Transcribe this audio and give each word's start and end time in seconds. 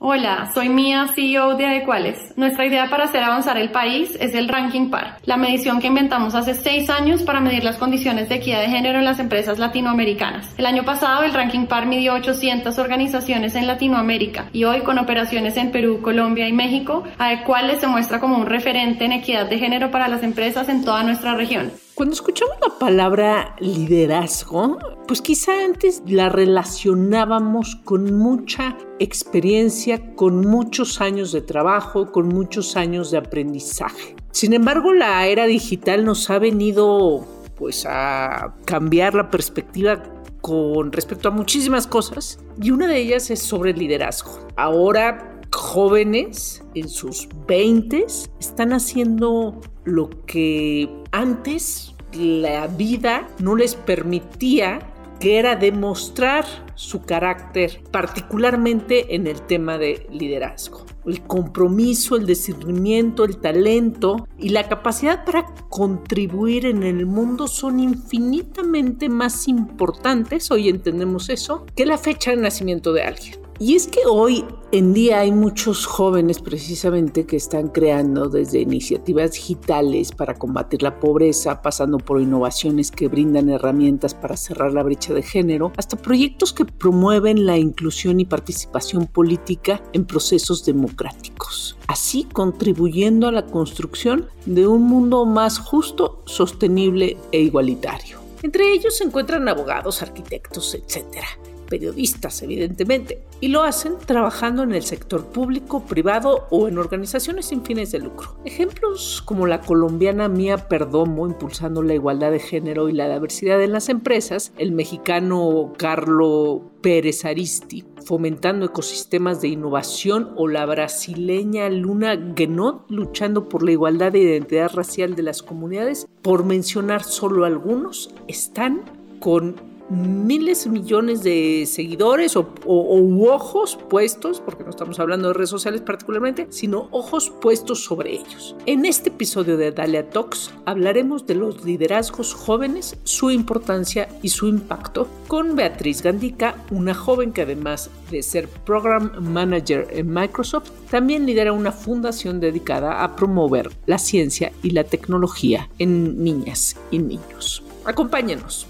Hola, 0.00 0.48
soy 0.54 0.68
Mía, 0.68 1.08
CEO 1.12 1.56
de 1.56 1.66
Adecuales. 1.66 2.32
Nuestra 2.36 2.64
idea 2.64 2.88
para 2.88 3.06
hacer 3.06 3.20
avanzar 3.20 3.58
el 3.58 3.72
país 3.72 4.16
es 4.20 4.32
el 4.32 4.48
Ranking 4.48 4.90
Par, 4.90 5.18
la 5.24 5.36
medición 5.36 5.80
que 5.80 5.88
inventamos 5.88 6.36
hace 6.36 6.54
seis 6.54 6.88
años 6.88 7.24
para 7.24 7.40
medir 7.40 7.64
las 7.64 7.78
condiciones 7.78 8.28
de 8.28 8.36
equidad 8.36 8.60
de 8.60 8.68
género 8.68 9.00
en 9.00 9.04
las 9.04 9.18
empresas 9.18 9.58
latinoamericanas. 9.58 10.54
El 10.56 10.66
año 10.66 10.84
pasado, 10.84 11.24
el 11.24 11.34
Ranking 11.34 11.66
Par 11.66 11.86
midió 11.86 12.14
800 12.14 12.78
organizaciones 12.78 13.56
en 13.56 13.66
Latinoamérica 13.66 14.48
y 14.52 14.62
hoy, 14.62 14.82
con 14.82 15.00
operaciones 15.00 15.56
en 15.56 15.72
Perú, 15.72 16.00
Colombia 16.00 16.46
y 16.46 16.52
México, 16.52 17.02
Adecuales 17.18 17.80
se 17.80 17.88
muestra 17.88 18.20
como 18.20 18.36
un 18.36 18.46
referente 18.46 19.04
en 19.04 19.10
equidad 19.10 19.50
de 19.50 19.58
género 19.58 19.90
para 19.90 20.06
las 20.06 20.22
empresas 20.22 20.68
en 20.68 20.84
toda 20.84 21.02
nuestra 21.02 21.34
región. 21.34 21.72
Cuando 21.98 22.14
escuchamos 22.14 22.54
la 22.62 22.78
palabra 22.78 23.56
liderazgo, 23.58 24.78
pues 25.08 25.20
quizá 25.20 25.64
antes 25.64 26.00
la 26.06 26.28
relacionábamos 26.28 27.74
con 27.74 28.14
mucha 28.14 28.78
experiencia, 29.00 30.14
con 30.14 30.46
muchos 30.46 31.00
años 31.00 31.32
de 31.32 31.42
trabajo, 31.42 32.12
con 32.12 32.28
muchos 32.28 32.76
años 32.76 33.10
de 33.10 33.18
aprendizaje. 33.18 34.14
Sin 34.30 34.52
embargo, 34.52 34.92
la 34.92 35.26
era 35.26 35.46
digital 35.46 36.04
nos 36.04 36.30
ha 36.30 36.38
venido 36.38 37.26
pues 37.56 37.84
a 37.84 38.54
cambiar 38.64 39.16
la 39.16 39.28
perspectiva 39.28 40.00
con 40.40 40.92
respecto 40.92 41.26
a 41.26 41.32
muchísimas 41.32 41.88
cosas 41.88 42.38
y 42.62 42.70
una 42.70 42.86
de 42.86 42.96
ellas 42.96 43.28
es 43.32 43.42
sobre 43.42 43.72
el 43.72 43.78
liderazgo. 43.80 44.38
Ahora 44.54 45.37
jóvenes 45.52 46.64
en 46.74 46.88
sus 46.88 47.28
20 47.46 48.06
están 48.40 48.72
haciendo 48.72 49.60
lo 49.84 50.10
que 50.26 50.88
antes 51.12 51.94
la 52.12 52.66
vida 52.66 53.28
no 53.38 53.56
les 53.56 53.74
permitía, 53.74 54.80
que 55.20 55.38
era 55.38 55.56
demostrar 55.56 56.44
su 56.76 57.02
carácter, 57.02 57.82
particularmente 57.90 59.16
en 59.16 59.26
el 59.26 59.42
tema 59.42 59.76
de 59.76 60.06
liderazgo. 60.12 60.86
El 61.04 61.22
compromiso, 61.22 62.16
el 62.16 62.24
discernimiento, 62.24 63.24
el 63.24 63.38
talento 63.38 64.28
y 64.38 64.50
la 64.50 64.68
capacidad 64.68 65.24
para 65.24 65.46
contribuir 65.68 66.66
en 66.66 66.84
el 66.84 67.04
mundo 67.04 67.48
son 67.48 67.80
infinitamente 67.80 69.08
más 69.08 69.48
importantes, 69.48 70.50
hoy 70.52 70.68
entendemos 70.68 71.30
eso, 71.30 71.66
que 71.74 71.84
la 71.84 71.98
fecha 71.98 72.30
de 72.30 72.36
nacimiento 72.36 72.92
de 72.92 73.02
alguien. 73.02 73.47
Y 73.60 73.74
es 73.74 73.88
que 73.88 74.06
hoy 74.06 74.44
en 74.70 74.94
día 74.94 75.18
hay 75.18 75.32
muchos 75.32 75.84
jóvenes 75.84 76.40
precisamente 76.40 77.26
que 77.26 77.34
están 77.34 77.68
creando 77.68 78.28
desde 78.28 78.60
iniciativas 78.60 79.32
digitales 79.32 80.12
para 80.12 80.34
combatir 80.34 80.84
la 80.84 81.00
pobreza, 81.00 81.60
pasando 81.60 81.98
por 81.98 82.20
innovaciones 82.20 82.92
que 82.92 83.08
brindan 83.08 83.48
herramientas 83.48 84.14
para 84.14 84.36
cerrar 84.36 84.72
la 84.72 84.84
brecha 84.84 85.12
de 85.12 85.22
género, 85.22 85.72
hasta 85.76 85.96
proyectos 85.96 86.52
que 86.52 86.66
promueven 86.66 87.46
la 87.46 87.56
inclusión 87.56 88.20
y 88.20 88.26
participación 88.26 89.06
política 89.06 89.82
en 89.92 90.04
procesos 90.04 90.64
democráticos, 90.64 91.76
así 91.88 92.28
contribuyendo 92.32 93.26
a 93.26 93.32
la 93.32 93.46
construcción 93.46 94.28
de 94.46 94.68
un 94.68 94.84
mundo 94.84 95.24
más 95.24 95.58
justo, 95.58 96.22
sostenible 96.26 97.16
e 97.32 97.40
igualitario. 97.40 98.18
Entre 98.44 98.72
ellos 98.72 98.98
se 98.98 99.02
encuentran 99.02 99.48
abogados, 99.48 100.00
arquitectos, 100.00 100.76
etc 100.76 101.47
periodistas, 101.68 102.42
evidentemente, 102.42 103.22
y 103.40 103.48
lo 103.48 103.62
hacen 103.62 103.94
trabajando 104.04 104.62
en 104.62 104.72
el 104.72 104.82
sector 104.82 105.26
público, 105.26 105.84
privado 105.84 106.46
o 106.50 106.68
en 106.68 106.78
organizaciones 106.78 107.46
sin 107.46 107.64
fines 107.64 107.92
de 107.92 108.00
lucro. 108.00 108.36
Ejemplos 108.44 109.22
como 109.24 109.46
la 109.46 109.60
colombiana 109.60 110.28
Mía 110.28 110.68
Perdomo 110.68 111.26
impulsando 111.26 111.82
la 111.82 111.94
igualdad 111.94 112.32
de 112.32 112.40
género 112.40 112.88
y 112.88 112.92
la 112.92 113.12
diversidad 113.12 113.62
en 113.62 113.72
las 113.72 113.88
empresas, 113.88 114.52
el 114.58 114.72
mexicano 114.72 115.72
Carlo 115.76 116.70
Pérez 116.80 117.24
Aristi 117.24 117.84
fomentando 118.08 118.64
ecosistemas 118.64 119.42
de 119.42 119.48
innovación 119.48 120.32
o 120.36 120.48
la 120.48 120.64
brasileña 120.64 121.68
Luna 121.68 122.16
Guenot 122.16 122.90
luchando 122.90 123.50
por 123.50 123.62
la 123.62 123.72
igualdad 123.72 124.12
de 124.12 124.20
identidad 124.20 124.70
racial 124.72 125.14
de 125.14 125.22
las 125.22 125.42
comunidades, 125.42 126.08
por 126.22 126.42
mencionar 126.42 127.04
solo 127.04 127.44
algunos, 127.44 128.14
están 128.26 128.80
con 129.20 129.56
miles, 129.90 130.66
millones 130.66 131.22
de 131.22 131.64
seguidores 131.66 132.36
o, 132.36 132.46
ojos 132.66 133.78
puestos, 133.88 134.40
porque 134.40 134.64
no 134.64 134.70
estamos 134.70 134.98
hablando 135.00 135.28
de 135.28 135.34
redes 135.34 135.50
sociales 135.50 135.80
particularmente, 135.80 136.46
sino 136.50 136.88
ojos 136.90 137.30
puestos 137.30 137.84
sobre 137.84 138.12
ellos. 138.12 138.56
En 138.66 138.84
este 138.84 139.10
episodio 139.10 139.56
de 139.56 139.72
Dalia 139.72 140.08
Talks 140.08 140.52
hablaremos 140.64 141.26
de 141.26 141.34
los 141.34 141.64
liderazgos 141.64 142.34
jóvenes, 142.34 142.96
su 143.04 143.30
importancia 143.30 144.08
y 144.22 144.30
su 144.30 144.46
impacto 144.46 145.08
con 145.26 145.56
Beatriz 145.56 146.02
Gandica, 146.02 146.56
una 146.70 146.94
joven 146.94 147.32
que 147.32 147.42
además 147.42 147.90
de 148.10 148.22
ser 148.22 148.48
Program 148.48 149.12
Manager 149.20 149.86
en 149.90 150.12
Microsoft, 150.12 150.70
también 150.90 151.26
lidera 151.26 151.52
una 151.52 151.72
fundación 151.72 152.40
dedicada 152.40 153.04
a 153.04 153.14
promover 153.16 153.70
la 153.86 153.98
ciencia 153.98 154.52
y 154.62 154.70
la 154.70 154.84
tecnología 154.84 155.68
en 155.78 156.22
niñas 156.22 156.76
y 156.90 156.98
niños. 156.98 157.62
Acompáñenos. 157.84 158.66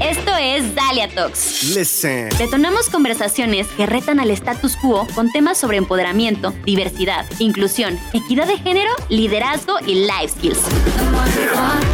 Esto 0.00 0.32
es 0.38 0.74
Dalia 0.74 1.08
Talks. 1.08 1.74
Listen. 1.74 2.28
Detonamos 2.38 2.90
conversaciones 2.90 3.66
que 3.68 3.86
retan 3.86 4.20
al 4.20 4.30
status 4.30 4.76
quo 4.76 5.06
con 5.14 5.30
temas 5.32 5.58
sobre 5.58 5.78
empoderamiento, 5.78 6.52
diversidad, 6.64 7.26
inclusión, 7.38 7.98
equidad 8.12 8.46
de 8.46 8.58
género, 8.58 8.92
liderazgo 9.08 9.78
y 9.86 10.06
life 10.06 10.28
skills. 10.28 10.62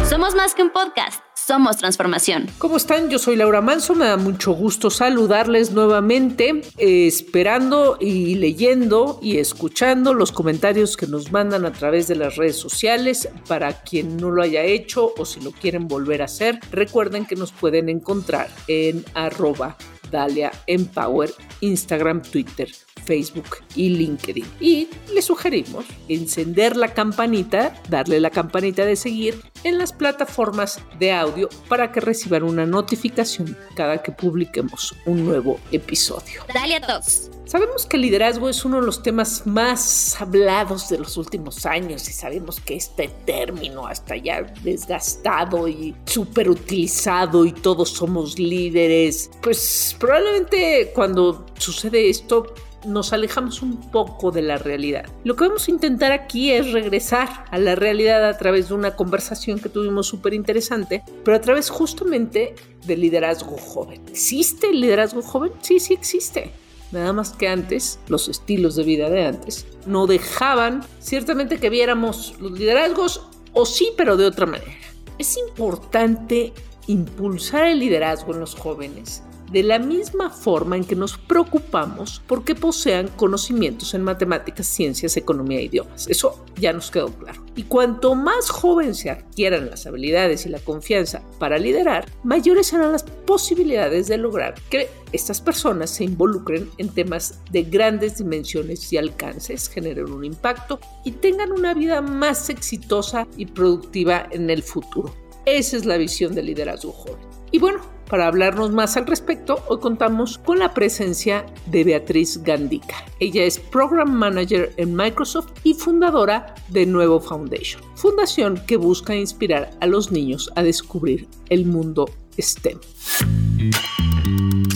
Somos 0.09 0.35
más 0.35 0.53
que 0.53 0.63
un 0.63 0.71
podcast 0.71 1.30
somos 1.51 1.75
transformación. 1.75 2.47
¿Cómo 2.59 2.77
están? 2.77 3.09
Yo 3.09 3.19
soy 3.19 3.35
Laura 3.35 3.59
Manso, 3.59 3.93
me 3.93 4.05
da 4.05 4.15
mucho 4.15 4.53
gusto 4.53 4.89
saludarles 4.89 5.73
nuevamente, 5.73 6.61
esperando 6.77 7.97
y 7.99 8.35
leyendo 8.35 9.19
y 9.21 9.35
escuchando 9.35 10.13
los 10.13 10.31
comentarios 10.31 10.95
que 10.95 11.07
nos 11.07 11.33
mandan 11.33 11.65
a 11.65 11.73
través 11.73 12.07
de 12.07 12.15
las 12.15 12.37
redes 12.37 12.55
sociales. 12.55 13.27
Para 13.49 13.81
quien 13.81 14.15
no 14.15 14.31
lo 14.31 14.41
haya 14.41 14.63
hecho 14.63 15.13
o 15.17 15.25
si 15.25 15.41
lo 15.41 15.51
quieren 15.51 15.89
volver 15.89 16.21
a 16.21 16.25
hacer, 16.25 16.57
recuerden 16.71 17.25
que 17.25 17.35
nos 17.35 17.51
pueden 17.51 17.89
encontrar 17.89 18.47
en 18.69 19.03
arroba 19.13 19.75
Dalia 20.09 20.53
Empower, 20.67 21.33
Instagram, 21.59 22.21
Twitter, 22.21 22.69
Facebook 23.05 23.57
y 23.75 23.89
LinkedIn. 23.89 24.45
Y 24.59 24.89
le 25.13 25.21
sugerimos 25.21 25.85
encender 26.07 26.75
la 26.75 26.93
campanita, 26.93 27.73
darle 27.89 28.19
la 28.19 28.29
campanita 28.29 28.85
de 28.85 28.95
seguir 28.95 29.41
en 29.63 29.77
las 29.77 29.93
plataformas 29.93 30.79
de 30.99 31.11
audio 31.11 31.49
para 31.67 31.91
que 31.91 31.99
reciban 31.99 32.43
una 32.43 32.65
notificación 32.65 33.57
cada 33.75 34.01
que 34.01 34.11
publiquemos 34.11 34.95
un 35.05 35.25
nuevo 35.25 35.59
episodio. 35.71 36.43
Dale 36.53 36.75
a 36.75 36.81
todos. 36.81 37.29
Sabemos 37.51 37.85
que 37.85 37.97
el 37.97 38.03
liderazgo 38.03 38.47
es 38.47 38.63
uno 38.63 38.79
de 38.79 38.85
los 38.85 39.03
temas 39.03 39.45
más 39.45 40.15
hablados 40.21 40.87
de 40.87 40.97
los 40.97 41.17
últimos 41.17 41.65
años 41.65 42.07
y 42.07 42.13
sabemos 42.13 42.61
que 42.61 42.75
este 42.75 43.09
término 43.25 43.87
hasta 43.87 44.15
ya 44.15 44.43
desgastado 44.63 45.67
y 45.67 45.93
súper 46.05 46.49
utilizado 46.49 47.43
y 47.43 47.51
todos 47.51 47.89
somos 47.89 48.39
líderes, 48.39 49.31
pues 49.41 49.93
probablemente 49.99 50.93
cuando 50.95 51.45
sucede 51.57 52.09
esto 52.09 52.53
nos 52.85 53.13
alejamos 53.13 53.61
un 53.61 53.77
poco 53.91 54.31
de 54.31 54.41
la 54.41 54.57
realidad. 54.57 55.05
Lo 55.23 55.35
que 55.35 55.47
vamos 55.47 55.67
a 55.67 55.71
intentar 55.71 56.11
aquí 56.11 56.51
es 56.51 56.71
regresar 56.71 57.45
a 57.49 57.57
la 57.57 57.75
realidad 57.75 58.27
a 58.27 58.37
través 58.37 58.69
de 58.69 58.75
una 58.75 58.95
conversación 58.95 59.59
que 59.59 59.69
tuvimos 59.69 60.07
súper 60.07 60.33
interesante, 60.33 61.03
pero 61.23 61.37
a 61.37 61.41
través 61.41 61.69
justamente 61.69 62.55
del 62.85 63.01
liderazgo 63.01 63.57
joven. 63.57 64.01
¿Existe 64.09 64.69
el 64.69 64.81
liderazgo 64.81 65.21
joven? 65.21 65.51
Sí, 65.61 65.79
sí 65.79 65.93
existe. 65.93 66.51
Nada 66.91 67.13
más 67.13 67.31
que 67.31 67.47
antes, 67.47 67.99
los 68.07 68.27
estilos 68.27 68.75
de 68.75 68.83
vida 68.83 69.09
de 69.09 69.25
antes, 69.25 69.65
no 69.85 70.07
dejaban 70.07 70.83
ciertamente 70.99 71.57
que 71.57 71.69
viéramos 71.69 72.35
los 72.39 72.51
liderazgos, 72.51 73.27
o 73.53 73.65
sí, 73.65 73.89
pero 73.95 74.17
de 74.17 74.25
otra 74.25 74.45
manera. 74.45 74.73
Es 75.17 75.37
importante 75.37 76.51
impulsar 76.87 77.67
el 77.67 77.79
liderazgo 77.79 78.33
en 78.33 78.41
los 78.41 78.55
jóvenes 78.55 79.23
de 79.51 79.63
la 79.63 79.79
misma 79.79 80.29
forma 80.29 80.77
en 80.77 80.83
que 80.83 80.95
nos 80.95 81.17
preocupamos 81.17 82.21
porque 82.27 82.55
posean 82.55 83.07
conocimientos 83.09 83.93
en 83.93 84.03
matemáticas, 84.03 84.67
ciencias, 84.67 85.17
economía 85.17 85.59
e 85.59 85.63
idiomas. 85.63 86.07
Eso 86.07 86.45
ya 86.55 86.73
nos 86.73 86.89
quedó 86.91 87.09
claro. 87.09 87.43
Y 87.55 87.63
cuanto 87.63 88.15
más 88.15 88.49
jóvenes 88.49 88.99
se 88.99 89.09
adquieran 89.09 89.69
las 89.69 89.85
habilidades 89.85 90.45
y 90.45 90.49
la 90.49 90.59
confianza 90.59 91.21
para 91.37 91.57
liderar, 91.57 92.05
mayores 92.23 92.67
serán 92.67 92.93
las 92.93 93.03
posibilidades 93.03 94.07
de 94.07 94.17
lograr 94.17 94.55
que 94.69 94.89
estas 95.11 95.41
personas 95.41 95.89
se 95.89 96.05
involucren 96.05 96.69
en 96.77 96.89
temas 96.89 97.39
de 97.51 97.63
grandes 97.63 98.17
dimensiones 98.17 98.91
y 98.93 98.97
alcances, 98.97 99.67
generen 99.67 100.11
un 100.11 100.23
impacto 100.23 100.79
y 101.03 101.11
tengan 101.11 101.51
una 101.51 101.73
vida 101.73 102.01
más 102.01 102.49
exitosa 102.49 103.27
y 103.35 103.47
productiva 103.47 104.27
en 104.31 104.49
el 104.49 104.63
futuro. 104.63 105.13
Esa 105.45 105.75
es 105.75 105.85
la 105.85 105.97
visión 105.97 106.33
del 106.35 106.45
liderazgo 106.45 106.91
joven. 106.91 107.19
Y 107.51 107.59
bueno, 107.59 107.81
para 108.11 108.27
hablarnos 108.27 108.71
más 108.71 108.97
al 108.97 109.07
respecto, 109.07 109.63
hoy 109.69 109.79
contamos 109.79 110.37
con 110.37 110.59
la 110.59 110.73
presencia 110.73 111.45
de 111.67 111.85
Beatriz 111.85 112.43
Gandica. 112.43 113.05
Ella 113.21 113.45
es 113.45 113.57
Program 113.57 114.11
Manager 114.11 114.73
en 114.75 114.93
Microsoft 114.93 115.53
y 115.63 115.75
fundadora 115.75 116.53
de 116.67 116.85
Nuevo 116.85 117.21
Foundation, 117.21 117.81
fundación 117.95 118.61
que 118.67 118.75
busca 118.75 119.15
inspirar 119.15 119.69
a 119.79 119.87
los 119.87 120.11
niños 120.11 120.51
a 120.57 120.61
descubrir 120.61 121.25
el 121.47 121.65
mundo 121.65 122.09
STEM. 122.37 122.81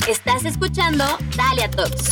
Estás 0.10 0.46
escuchando 0.46 1.04
Dalia 1.36 1.70
Talks. 1.70 2.12